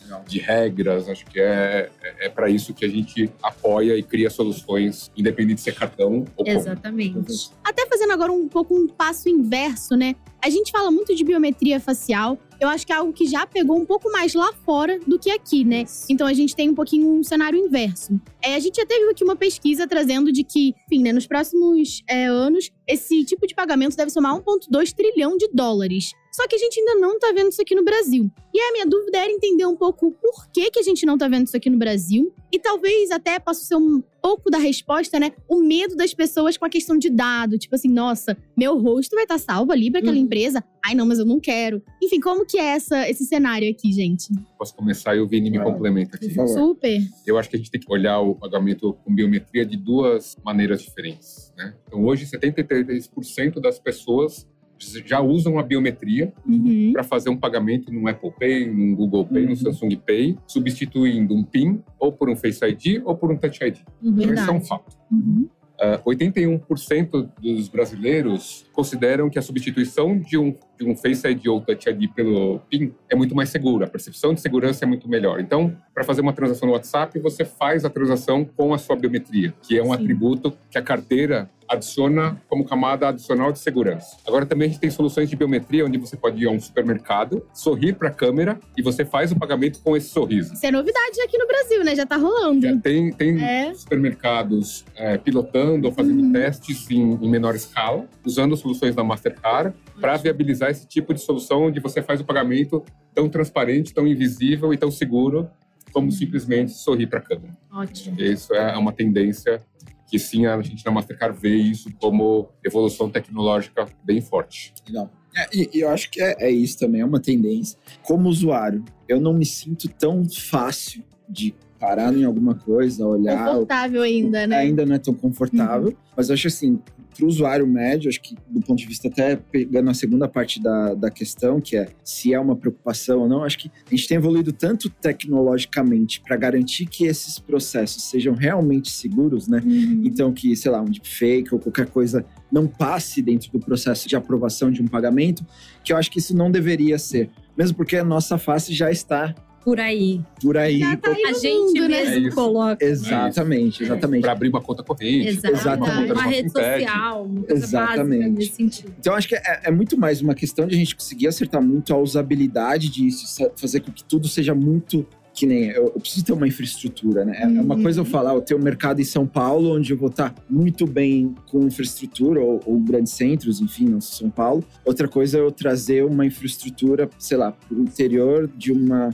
Legal. 0.02 0.24
de 0.26 0.38
regras. 0.38 1.08
Acho 1.08 1.24
que 1.26 1.40
é, 1.40 1.90
é, 2.02 2.26
é 2.26 2.28
para 2.28 2.48
isso 2.48 2.74
que 2.74 2.84
a 2.84 2.88
gente 2.88 3.30
apoia 3.42 3.96
e 3.96 4.02
cria 4.02 4.30
soluções, 4.30 5.10
independente 5.16 5.60
se 5.60 5.70
é 5.70 5.72
cartão 5.72 6.24
ou. 6.36 6.46
Exatamente. 6.46 7.50
Até 7.64 7.86
fazendo 7.86 8.12
agora 8.12 8.32
um 8.32 8.48
pouco 8.48 8.74
um 8.74 8.86
passo 8.86 9.28
inverso, 9.28 9.96
né? 9.96 10.14
A 10.42 10.48
gente 10.48 10.70
fala 10.70 10.90
muito 10.90 11.14
de 11.14 11.24
biometria 11.24 11.80
facial. 11.80 12.38
Eu 12.60 12.68
acho 12.68 12.86
que 12.86 12.92
é 12.92 12.96
algo 12.96 13.12
que 13.12 13.26
já 13.26 13.46
pegou 13.46 13.78
um 13.78 13.84
pouco 13.84 14.10
mais 14.10 14.34
lá 14.34 14.52
fora 14.64 14.98
do 15.06 15.18
que 15.18 15.30
aqui, 15.30 15.64
né? 15.64 15.84
Então 16.08 16.26
a 16.26 16.32
gente 16.32 16.54
tem 16.54 16.68
um 16.70 16.74
pouquinho 16.74 17.08
um 17.08 17.22
cenário 17.22 17.58
inverso. 17.58 18.20
É, 18.42 18.54
a 18.54 18.58
gente 18.58 18.76
já 18.76 18.86
teve 18.86 19.10
aqui 19.10 19.24
uma 19.24 19.36
pesquisa 19.36 19.86
trazendo 19.86 20.32
de 20.32 20.44
que, 20.44 20.74
enfim, 20.86 21.02
né, 21.02 21.12
nos 21.12 21.26
próximos 21.26 22.02
é, 22.08 22.26
anos, 22.26 22.70
esse 22.86 23.24
tipo 23.24 23.46
de 23.46 23.54
pagamento 23.54 23.96
deve 23.96 24.10
somar 24.10 24.34
1,2 24.36 24.92
trilhão 24.92 25.36
de 25.36 25.48
dólares. 25.52 26.12
Só 26.38 26.46
que 26.46 26.54
a 26.54 26.58
gente 26.58 26.78
ainda 26.78 26.94
não 26.94 27.18
tá 27.18 27.32
vendo 27.34 27.50
isso 27.50 27.60
aqui 27.60 27.74
no 27.74 27.82
Brasil. 27.82 28.30
E 28.54 28.60
a 28.60 28.70
minha 28.72 28.86
dúvida 28.86 29.18
era 29.18 29.28
entender 29.32 29.66
um 29.66 29.74
pouco 29.74 30.12
por 30.12 30.48
que, 30.52 30.70
que 30.70 30.78
a 30.78 30.82
gente 30.84 31.04
não 31.04 31.18
tá 31.18 31.26
vendo 31.26 31.48
isso 31.48 31.56
aqui 31.56 31.68
no 31.68 31.76
Brasil. 31.76 32.32
E 32.52 32.60
talvez 32.60 33.10
até 33.10 33.40
possa 33.40 33.64
ser 33.64 33.74
um 33.74 34.00
pouco 34.22 34.48
da 34.48 34.56
resposta, 34.58 35.18
né? 35.18 35.32
O 35.48 35.60
medo 35.60 35.96
das 35.96 36.14
pessoas 36.14 36.56
com 36.56 36.64
a 36.64 36.68
questão 36.68 36.96
de 36.96 37.10
dado. 37.10 37.58
Tipo 37.58 37.74
assim, 37.74 37.88
nossa, 37.88 38.36
meu 38.56 38.78
rosto 38.78 39.16
vai 39.16 39.24
estar 39.24 39.38
salvo 39.38 39.72
ali 39.72 39.90
pra 39.90 39.98
aquela 39.98 40.14
Uhum. 40.16 40.22
empresa. 40.22 40.62
Ai, 40.84 40.94
não, 40.94 41.06
mas 41.06 41.18
eu 41.18 41.24
não 41.26 41.40
quero. 41.40 41.82
Enfim, 42.00 42.20
como 42.20 42.46
que 42.46 42.56
é 42.56 42.66
essa, 42.76 43.08
esse 43.10 43.24
cenário 43.24 43.68
aqui, 43.68 43.92
gente? 43.92 44.28
Posso 44.56 44.76
começar 44.76 45.16
e 45.16 45.20
o 45.20 45.26
Vini 45.26 45.50
me 45.50 45.58
Ah, 45.58 45.64
complementa 45.64 46.16
aqui. 46.16 46.28
Por 46.28 46.36
favor. 46.36 46.54
Super. 46.68 47.00
Eu 47.26 47.36
acho 47.36 47.50
que 47.50 47.56
a 47.56 47.58
gente 47.58 47.70
tem 47.70 47.80
que 47.80 47.92
olhar 47.92 48.20
o 48.20 48.36
pagamento 48.36 48.92
com 49.04 49.12
biometria 49.12 49.66
de 49.66 49.76
duas 49.76 50.36
maneiras 50.44 50.82
diferentes. 50.82 51.52
Né? 51.56 51.74
Então, 51.88 52.04
hoje, 52.04 52.26
73% 52.26 53.60
das 53.60 53.78
pessoas 53.80 54.46
já 54.78 55.20
usam 55.20 55.58
a 55.58 55.62
biometria 55.62 56.32
Uhum. 56.46 56.92
para 56.92 57.02
fazer 57.02 57.28
um 57.30 57.36
pagamento 57.36 57.92
no 57.92 58.08
Apple 58.08 58.32
Pay, 58.38 58.70
no 58.70 58.96
Google 58.96 59.26
Pay, 59.26 59.42
Uhum. 59.44 59.50
no 59.50 59.56
Samsung 59.56 59.96
Pay, 60.06 60.36
substituindo 60.46 61.34
um 61.34 61.42
PIN 61.42 61.80
ou 61.98 62.12
por 62.12 62.28
um 62.30 62.36
Face 62.36 62.64
ID 62.64 63.02
ou 63.04 63.16
por 63.16 63.30
um 63.32 63.36
Touch 63.36 63.62
ID. 63.64 63.78
Uhum. 64.02 64.22
Então, 64.22 64.54
é 64.54 64.58
um 64.58 64.60
fato. 64.60 64.96
Uhum. 65.10 65.48
Ah, 65.80 66.00
81% 66.04 67.28
dos 67.40 67.68
brasileiros 67.68 68.66
consideram 68.72 69.30
que 69.30 69.38
a 69.38 69.42
substituição 69.42 70.18
de 70.18 70.36
um 70.36 70.54
de 70.78 70.84
um 70.88 70.96
Face 70.96 71.26
ID 71.26 71.46
ou 71.46 71.60
Touch 71.60 71.88
ID 71.88 72.10
pelo 72.14 72.60
PIN 72.70 72.94
é 73.08 73.14
muito 73.14 73.34
mais 73.34 73.48
seguro, 73.48 73.84
a 73.84 73.88
percepção 73.88 74.32
de 74.32 74.40
segurança 74.40 74.84
é 74.84 74.86
muito 74.86 75.08
melhor. 75.08 75.40
Então, 75.40 75.76
para 75.92 76.04
fazer 76.04 76.20
uma 76.20 76.32
transação 76.32 76.68
no 76.68 76.74
WhatsApp, 76.74 77.18
você 77.18 77.44
faz 77.44 77.84
a 77.84 77.90
transação 77.90 78.44
com 78.44 78.72
a 78.72 78.78
sua 78.78 78.96
biometria, 78.96 79.52
que 79.62 79.76
é 79.76 79.82
um 79.82 79.86
Sim. 79.86 79.94
atributo 79.94 80.56
que 80.70 80.78
a 80.78 80.82
carteira 80.82 81.50
adiciona 81.68 82.40
como 82.48 82.64
camada 82.64 83.08
adicional 83.08 83.52
de 83.52 83.58
segurança. 83.58 84.16
Agora 84.26 84.46
também 84.46 84.68
a 84.68 84.70
gente 84.70 84.80
tem 84.80 84.90
soluções 84.90 85.28
de 85.28 85.36
biometria 85.36 85.84
onde 85.84 85.98
você 85.98 86.16
pode 86.16 86.42
ir 86.42 86.48
a 86.48 86.50
um 86.50 86.58
supermercado, 86.58 87.46
sorrir 87.52 87.92
para 87.94 88.08
a 88.08 88.12
câmera 88.12 88.58
e 88.76 88.82
você 88.82 89.04
faz 89.04 89.30
o 89.30 89.36
pagamento 89.38 89.80
com 89.82 89.96
esse 89.96 90.08
sorriso. 90.08 90.54
Isso 90.54 90.64
é 90.64 90.70
novidade 90.70 91.20
aqui 91.22 91.36
no 91.36 91.46
Brasil, 91.46 91.84
né? 91.84 91.94
Já 91.94 92.04
está 92.04 92.16
rolando. 92.16 92.80
Tem 92.80 93.12
tem 93.12 93.42
é. 93.42 93.74
supermercados 93.74 94.84
é, 94.96 95.18
pilotando 95.18 95.88
ou 95.88 95.92
fazendo 95.92 96.22
uhum. 96.22 96.32
testes 96.32 96.90
em, 96.90 97.18
em, 97.22 97.28
menor 97.28 97.54
escala, 97.54 98.06
usando 98.24 98.56
soluções 98.56 98.94
da 98.94 99.04
Mastercard 99.04 99.74
para 100.00 100.16
viabilizar 100.16 100.67
esse 100.70 100.86
tipo 100.86 101.12
de 101.14 101.20
solução 101.20 101.64
onde 101.64 101.80
você 101.80 102.02
faz 102.02 102.20
o 102.20 102.24
pagamento 102.24 102.84
tão 103.14 103.28
transparente, 103.28 103.92
tão 103.92 104.06
invisível 104.06 104.72
e 104.72 104.76
tão 104.76 104.90
seguro 104.90 105.48
como 105.92 106.12
simplesmente 106.12 106.72
sorrir 106.72 107.06
para 107.06 107.18
a 107.18 107.22
câmera. 107.22 107.56
Ótimo. 107.72 108.20
Isso 108.20 108.54
é 108.54 108.76
uma 108.76 108.92
tendência 108.92 109.60
que 110.06 110.18
sim, 110.18 110.46
a 110.46 110.60
gente 110.62 110.84
na 110.84 110.90
Mastercard 110.90 111.38
vê 111.38 111.54
isso 111.56 111.90
como 112.00 112.48
evolução 112.64 113.10
tecnológica 113.10 113.86
bem 114.02 114.20
forte. 114.20 114.72
Legal. 114.86 115.10
É, 115.36 115.46
e, 115.52 115.70
e, 115.74 115.80
eu 115.80 115.90
acho 115.90 116.10
que 116.10 116.22
é, 116.22 116.36
é, 116.40 116.50
isso 116.50 116.78
também, 116.78 117.02
é 117.02 117.04
uma 117.04 117.20
tendência. 117.20 117.78
Como 118.02 118.28
usuário, 118.28 118.84
eu 119.06 119.20
não 119.20 119.34
me 119.34 119.44
sinto 119.44 119.88
tão 119.88 120.26
fácil 120.28 121.04
de 121.28 121.54
parar 121.78 122.14
em 122.14 122.24
alguma 122.24 122.54
coisa, 122.54 123.06
olhar. 123.06 123.46
Confortável 123.46 124.02
ainda, 124.02 124.46
né? 124.46 124.56
Ainda 124.56 124.86
não 124.86 124.94
é 124.94 124.98
tão 124.98 125.14
confortável. 125.14 125.88
Uhum. 125.88 125.96
Mas 126.16 126.28
eu 126.28 126.34
acho 126.34 126.48
assim, 126.48 126.80
para 127.18 127.24
o 127.24 127.28
usuário 127.28 127.66
médio, 127.66 128.08
acho 128.08 128.20
que 128.20 128.36
do 128.48 128.60
ponto 128.60 128.78
de 128.78 128.86
vista 128.86 129.08
até 129.08 129.34
pegando 129.34 129.90
a 129.90 129.94
segunda 129.94 130.28
parte 130.28 130.62
da, 130.62 130.94
da 130.94 131.10
questão, 131.10 131.60
que 131.60 131.76
é 131.76 131.88
se 132.04 132.32
é 132.32 132.38
uma 132.38 132.54
preocupação 132.54 133.20
ou 133.20 133.28
não, 133.28 133.42
acho 133.42 133.58
que 133.58 133.70
a 133.86 133.90
gente 133.90 134.06
tem 134.06 134.16
evoluído 134.16 134.52
tanto 134.52 134.88
tecnologicamente 134.88 136.20
para 136.20 136.36
garantir 136.36 136.86
que 136.86 137.06
esses 137.06 137.40
processos 137.40 138.04
sejam 138.04 138.34
realmente 138.34 138.88
seguros, 138.90 139.48
né? 139.48 139.60
Uhum. 139.64 140.02
Então 140.04 140.32
que, 140.32 140.54
sei 140.54 140.70
lá, 140.70 140.80
um 140.80 140.84
deepfake 140.84 141.52
ou 141.52 141.58
qualquer 141.58 141.86
coisa 141.86 142.24
não 142.52 142.68
passe 142.68 143.20
dentro 143.20 143.50
do 143.50 143.58
processo 143.58 144.08
de 144.08 144.14
aprovação 144.14 144.70
de 144.70 144.80
um 144.80 144.86
pagamento, 144.86 145.44
que 145.82 145.92
eu 145.92 145.96
acho 145.96 146.10
que 146.10 146.20
isso 146.20 146.36
não 146.36 146.50
deveria 146.50 146.98
ser. 146.98 147.30
Mesmo 147.56 147.76
porque 147.76 147.96
a 147.96 148.04
nossa 148.04 148.38
face 148.38 148.72
já 148.72 148.92
está 148.92 149.34
por 149.64 149.80
aí. 149.80 150.20
Por 150.40 150.56
aí. 150.56 150.80
Tá 150.80 151.10
aí 151.10 151.24
a 151.24 151.32
gente 151.32 151.80
mundo, 151.80 151.88
mesmo 151.88 152.26
né? 152.26 152.30
coloca. 152.30 152.84
Exatamente, 152.84 153.82
exatamente. 153.82 154.22
Para 154.22 154.32
abrir 154.32 154.48
uma 154.48 154.60
conta 154.60 154.82
corrente. 154.82 155.28
Exatamente. 155.28 156.12
Uma, 156.12 156.20
uma 156.20 156.22
rede 156.22 156.50
social. 156.50 157.24
Uma 157.24 157.44
exatamente. 157.48 158.28
nesse 158.30 158.52
sentido. 158.54 158.94
Então, 158.98 159.14
acho 159.14 159.28
que 159.28 159.34
é, 159.34 159.60
é, 159.64 159.70
muito 159.70 159.98
mais 159.98 160.20
uma 160.20 160.34
questão 160.34 160.66
de 160.66 160.74
a 160.74 160.78
gente 160.78 160.94
conseguir 160.94 161.26
acertar 161.26 161.62
muito 161.62 161.92
a 161.92 161.98
usabilidade 161.98 162.88
disso, 162.88 163.50
fazer 163.56 163.80
com 163.80 163.92
que 163.92 164.04
tudo 164.04 164.28
seja 164.28 164.54
muito 164.54 165.06
que 165.38 165.46
nem 165.46 165.66
eu, 165.66 165.84
eu, 165.84 166.00
preciso 166.00 166.24
ter 166.24 166.32
uma 166.32 166.48
infraestrutura, 166.48 167.24
né? 167.24 167.38
É 167.40 167.46
uma 167.46 167.76
uhum. 167.76 167.82
coisa 167.82 168.00
eu 168.00 168.04
falar, 168.04 168.34
eu 168.34 168.40
tenho 168.40 168.58
um 168.58 168.62
mercado 168.62 169.00
em 169.00 169.04
São 169.04 169.24
Paulo, 169.24 169.76
onde 169.76 169.92
eu 169.92 169.96
vou 169.96 170.08
estar 170.08 170.34
muito 170.50 170.84
bem 170.84 171.32
com 171.48 171.62
infraestrutura, 171.62 172.40
ou, 172.40 172.60
ou 172.66 172.78
grandes 172.80 173.12
centros, 173.12 173.60
enfim, 173.60 173.84
não 173.84 174.00
São 174.00 174.30
Paulo. 174.30 174.64
Outra 174.84 175.06
coisa 175.06 175.38
é 175.38 175.40
eu 175.40 175.52
trazer 175.52 176.04
uma 176.04 176.26
infraestrutura, 176.26 177.08
sei 177.18 177.36
lá, 177.36 177.52
para 177.52 177.78
o 177.78 177.82
interior 177.82 178.50
de 178.56 178.72
uma 178.72 179.10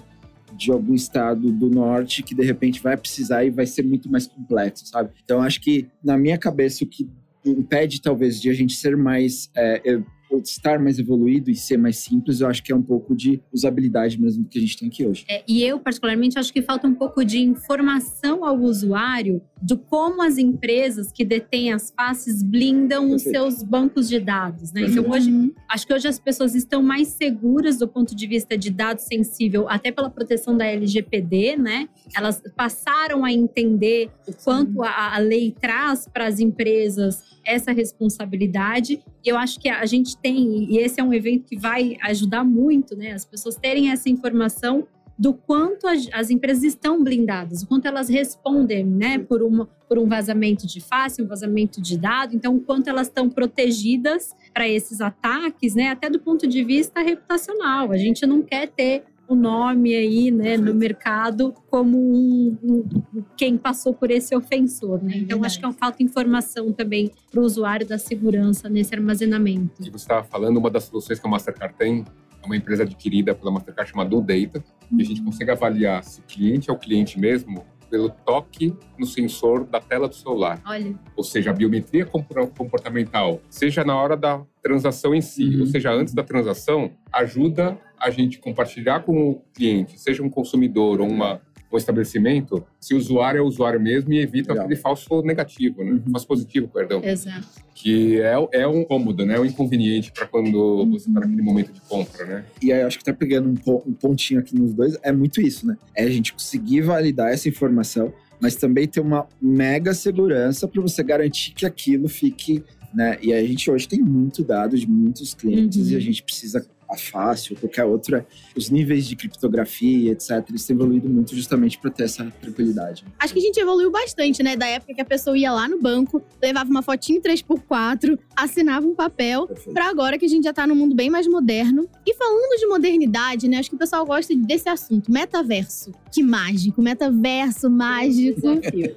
de 0.56 0.70
algum 0.70 0.94
estado 0.94 1.50
do 1.52 1.70
norte 1.70 2.22
que 2.22 2.34
de 2.34 2.44
repente 2.44 2.82
vai 2.82 2.96
precisar 2.96 3.44
e 3.44 3.50
vai 3.50 3.66
ser 3.66 3.82
muito 3.82 4.10
mais 4.10 4.26
complexo, 4.26 4.86
sabe? 4.86 5.10
Então 5.24 5.42
acho 5.42 5.60
que 5.60 5.88
na 6.02 6.16
minha 6.16 6.38
cabeça 6.38 6.84
o 6.84 6.86
que 6.86 7.08
impede 7.44 8.00
talvez 8.00 8.40
de 8.40 8.48
a 8.48 8.54
gente 8.54 8.74
ser 8.74 8.96
mais 8.96 9.50
é, 9.54 10.02
estar 10.42 10.78
mais 10.78 10.98
evoluído 10.98 11.50
e 11.50 11.54
ser 11.54 11.76
mais 11.76 11.98
simples, 11.98 12.40
eu 12.40 12.48
acho 12.48 12.62
que 12.62 12.72
é 12.72 12.76
um 12.76 12.82
pouco 12.82 13.14
de 13.14 13.40
usabilidade 13.52 14.20
mesmo 14.20 14.44
que 14.44 14.58
a 14.58 14.60
gente 14.60 14.76
tem 14.76 14.88
aqui 14.88 15.06
hoje. 15.06 15.24
É, 15.28 15.44
e 15.46 15.62
eu, 15.62 15.78
particularmente, 15.78 16.38
acho 16.38 16.52
que 16.52 16.62
falta 16.62 16.86
um 16.86 16.94
pouco 16.94 17.24
de 17.24 17.40
informação 17.40 18.44
ao 18.44 18.58
usuário 18.58 19.40
de 19.64 19.76
como 19.76 20.20
as 20.20 20.36
empresas 20.36 21.10
que 21.10 21.24
detêm 21.24 21.72
as 21.72 21.90
faces 21.90 22.42
blindam 22.42 23.08
Perfeito. 23.08 23.16
os 23.16 23.22
seus 23.22 23.62
bancos 23.62 24.08
de 24.10 24.20
dados. 24.20 24.70
Né? 24.74 24.82
Então, 24.82 25.10
hoje, 25.10 25.54
acho 25.66 25.86
que 25.86 25.94
hoje 25.94 26.06
as 26.06 26.18
pessoas 26.18 26.54
estão 26.54 26.82
mais 26.82 27.08
seguras 27.08 27.78
do 27.78 27.88
ponto 27.88 28.14
de 28.14 28.26
vista 28.26 28.58
de 28.58 28.68
dados 28.68 29.04
sensível, 29.04 29.66
até 29.66 29.90
pela 29.90 30.10
proteção 30.10 30.54
da 30.54 30.66
LGPD, 30.66 31.56
né? 31.56 31.88
Elas 32.14 32.42
passaram 32.54 33.24
a 33.24 33.32
entender 33.32 34.10
o 34.28 34.34
quanto 34.34 34.82
a, 34.82 35.14
a 35.14 35.18
lei 35.18 35.56
traz 35.58 36.06
para 36.06 36.26
as 36.26 36.40
empresas 36.40 37.22
essa 37.46 37.72
responsabilidade. 37.72 39.02
E 39.24 39.28
eu 39.30 39.38
acho 39.38 39.58
que 39.58 39.70
a 39.70 39.86
gente 39.86 40.14
tem, 40.18 40.70
e 40.70 40.76
esse 40.76 41.00
é 41.00 41.04
um 41.04 41.12
evento 41.14 41.46
que 41.46 41.56
vai 41.56 41.96
ajudar 42.02 42.44
muito, 42.44 42.94
né? 42.94 43.12
As 43.12 43.24
pessoas 43.24 43.56
terem 43.56 43.90
essa 43.90 44.10
informação 44.10 44.86
do 45.18 45.32
quanto 45.32 45.86
as, 45.86 46.08
as 46.12 46.30
empresas 46.30 46.64
estão 46.64 47.02
blindadas, 47.02 47.62
o 47.62 47.66
quanto 47.66 47.86
elas 47.86 48.08
respondem, 48.08 48.84
né, 48.84 49.18
por, 49.18 49.42
uma, 49.42 49.66
por 49.88 49.98
um 49.98 50.08
vazamento 50.08 50.66
de 50.66 50.80
face, 50.80 51.22
um 51.22 51.26
vazamento 51.26 51.80
de 51.80 51.96
dado, 51.96 52.34
então 52.34 52.56
o 52.56 52.60
quanto 52.60 52.88
elas 52.88 53.06
estão 53.06 53.30
protegidas 53.30 54.34
para 54.52 54.68
esses 54.68 55.00
ataques, 55.00 55.74
né, 55.74 55.90
até 55.90 56.10
do 56.10 56.18
ponto 56.18 56.46
de 56.46 56.64
vista 56.64 57.00
reputacional. 57.00 57.92
A 57.92 57.96
gente 57.96 58.26
não 58.26 58.42
quer 58.42 58.68
ter 58.68 59.04
o 59.26 59.34
nome 59.34 59.94
aí, 59.94 60.30
né, 60.30 60.56
no 60.56 60.74
mercado 60.74 61.54
como 61.70 61.96
um, 61.96 62.56
um, 62.62 63.22
quem 63.36 63.56
passou 63.56 63.94
por 63.94 64.10
esse 64.10 64.36
ofensor, 64.36 65.02
né? 65.02 65.16
Então 65.16 65.42
acho 65.44 65.58
que 65.58 65.64
é 65.64 65.72
falta 65.72 66.02
informação 66.02 66.72
também 66.72 67.10
para 67.30 67.40
o 67.40 67.44
usuário 67.44 67.86
da 67.86 67.98
segurança 67.98 68.68
nesse 68.68 68.94
armazenamento. 68.94 69.80
E 69.80 69.90
você 69.90 70.04
estava 70.04 70.24
falando, 70.24 70.58
uma 70.58 70.70
das 70.70 70.84
soluções 70.84 71.18
que 71.18 71.26
a 71.26 71.30
Mastercard 71.30 71.74
tem 71.76 72.04
é 72.42 72.46
uma 72.46 72.56
empresa 72.56 72.82
adquirida 72.82 73.34
pela 73.34 73.50
Mastercard 73.50 73.90
chamada 73.90 74.10
Data, 74.20 74.62
e 74.98 75.02
a 75.02 75.04
gente 75.04 75.22
consegue 75.22 75.50
avaliar 75.50 76.02
se 76.04 76.20
o 76.20 76.22
cliente 76.24 76.70
é 76.70 76.72
o 76.72 76.78
cliente 76.78 77.18
mesmo 77.18 77.64
pelo 77.90 78.10
toque 78.10 78.74
no 78.98 79.06
sensor 79.06 79.64
da 79.64 79.80
tela 79.80 80.08
do 80.08 80.14
celular. 80.16 80.60
Olha. 80.66 80.98
Ou 81.16 81.22
seja, 81.22 81.50
a 81.50 81.52
biometria 81.52 82.04
comportamental, 82.04 83.40
seja 83.48 83.84
na 83.84 83.96
hora 83.96 84.16
da 84.16 84.42
transação 84.60 85.14
em 85.14 85.20
si, 85.20 85.44
uhum. 85.44 85.60
ou 85.60 85.66
seja, 85.66 85.92
antes 85.92 86.12
da 86.12 86.24
transação, 86.24 86.90
ajuda 87.12 87.78
a 87.96 88.10
gente 88.10 88.38
compartilhar 88.38 89.04
com 89.04 89.30
o 89.30 89.42
cliente, 89.54 89.98
seja 89.98 90.22
um 90.22 90.28
consumidor 90.28 91.00
ou 91.00 91.08
uma, 91.08 91.40
um 91.76 91.78
estabelecimento, 91.78 92.64
se 92.80 92.94
o 92.94 92.96
usuário 92.96 93.38
é 93.38 93.42
o 93.42 93.46
usuário 93.46 93.80
mesmo 93.80 94.12
e 94.12 94.18
evita 94.18 94.52
Legal. 94.52 94.66
aquele 94.66 94.80
falso 94.80 95.22
negativo, 95.22 95.82
né? 95.84 95.92
Uhum. 95.92 96.12
Falso 96.12 96.26
positivo, 96.26 96.68
perdão. 96.68 97.02
Exato. 97.02 97.46
Que 97.74 98.20
é, 98.20 98.34
é 98.52 98.66
um 98.66 98.84
cômodo, 98.84 99.24
né? 99.24 99.36
É 99.36 99.40
um 99.40 99.44
inconveniente 99.44 100.12
para 100.12 100.26
quando 100.26 100.54
uhum. 100.54 100.90
você 100.92 101.08
está 101.08 101.20
naquele 101.20 101.42
momento 101.42 101.72
de 101.72 101.80
compra, 101.82 102.24
né? 102.24 102.44
E 102.62 102.72
aí, 102.72 102.82
acho 102.82 102.98
que 102.98 103.04
tá 103.04 103.12
pegando 103.12 103.48
um, 103.48 103.74
um 103.86 103.92
pontinho 103.92 104.40
aqui 104.40 104.56
nos 104.56 104.72
dois, 104.72 104.96
é 105.02 105.12
muito 105.12 105.40
isso, 105.40 105.66
né? 105.66 105.76
É 105.94 106.04
a 106.04 106.10
gente 106.10 106.32
conseguir 106.32 106.82
validar 106.82 107.32
essa 107.32 107.48
informação, 107.48 108.12
mas 108.40 108.56
também 108.56 108.86
ter 108.86 109.00
uma 109.00 109.26
mega 109.40 109.94
segurança 109.94 110.68
para 110.68 110.80
você 110.80 111.02
garantir 111.02 111.52
que 111.52 111.66
aquilo 111.66 112.08
fique 112.08 112.62
né? 112.94 113.18
E 113.20 113.32
a 113.32 113.44
gente 113.44 113.68
hoje 113.68 113.88
tem 113.88 114.00
muito 114.00 114.44
dado 114.44 114.78
de 114.78 114.88
muitos 114.88 115.34
clientes 115.34 115.88
uhum. 115.88 115.92
e 115.94 115.96
a 115.96 116.00
gente 116.00 116.22
precisa 116.22 116.64
a 116.90 116.96
fácil, 116.96 117.56
qualquer 117.56 117.84
outra, 117.84 118.26
os 118.56 118.70
níveis 118.70 119.06
de 119.06 119.16
criptografia, 119.16 120.12
etc, 120.12 120.44
eles 120.48 120.64
têm 120.64 120.74
evoluído 120.74 121.08
muito 121.08 121.34
justamente 121.34 121.78
para 121.78 121.90
ter 121.90 122.04
essa 122.04 122.24
tranquilidade. 122.40 123.04
Acho 123.18 123.32
que 123.32 123.40
a 123.40 123.42
gente 123.42 123.58
evoluiu 123.58 123.90
bastante, 123.90 124.42
né? 124.42 124.56
Da 124.56 124.66
época 124.66 124.94
que 124.94 125.00
a 125.00 125.04
pessoa 125.04 125.36
ia 125.36 125.52
lá 125.52 125.68
no 125.68 125.80
banco, 125.80 126.22
levava 126.42 126.68
uma 126.70 126.82
fotinho 126.82 127.20
3x4, 127.20 128.18
assinava 128.36 128.86
um 128.86 128.94
papel, 128.94 129.48
para 129.72 129.88
agora 129.88 130.18
que 130.18 130.24
a 130.24 130.28
gente 130.28 130.44
já 130.44 130.52
tá 130.52 130.66
num 130.66 130.74
mundo 130.74 130.94
bem 130.94 131.10
mais 131.10 131.26
moderno. 131.26 131.88
E 132.06 132.14
falando 132.14 132.58
de 132.58 132.66
modernidade, 132.66 133.48
né? 133.48 133.58
Acho 133.58 133.70
que 133.70 133.76
o 133.76 133.78
pessoal 133.78 134.04
gosta 134.04 134.34
desse 134.34 134.68
assunto, 134.68 135.10
metaverso. 135.10 135.92
Que 136.12 136.22
mágico, 136.22 136.80
metaverso 136.80 137.68
mágico. 137.68 138.40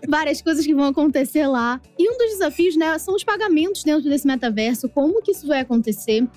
Várias 0.07 0.41
coisas 0.41 0.65
que 0.65 0.73
vão 0.73 0.85
acontecer 0.85 1.47
lá. 1.47 1.81
E 1.97 2.09
um 2.09 2.17
dos 2.17 2.31
desafios, 2.31 2.75
né, 2.75 2.97
são 2.99 3.15
os 3.15 3.23
pagamentos 3.23 3.83
dentro 3.83 4.09
desse 4.09 4.27
metaverso, 4.27 4.87
como 4.89 5.21
que 5.21 5.31
isso 5.31 5.47
vai 5.47 5.61
acontecer. 5.61 6.27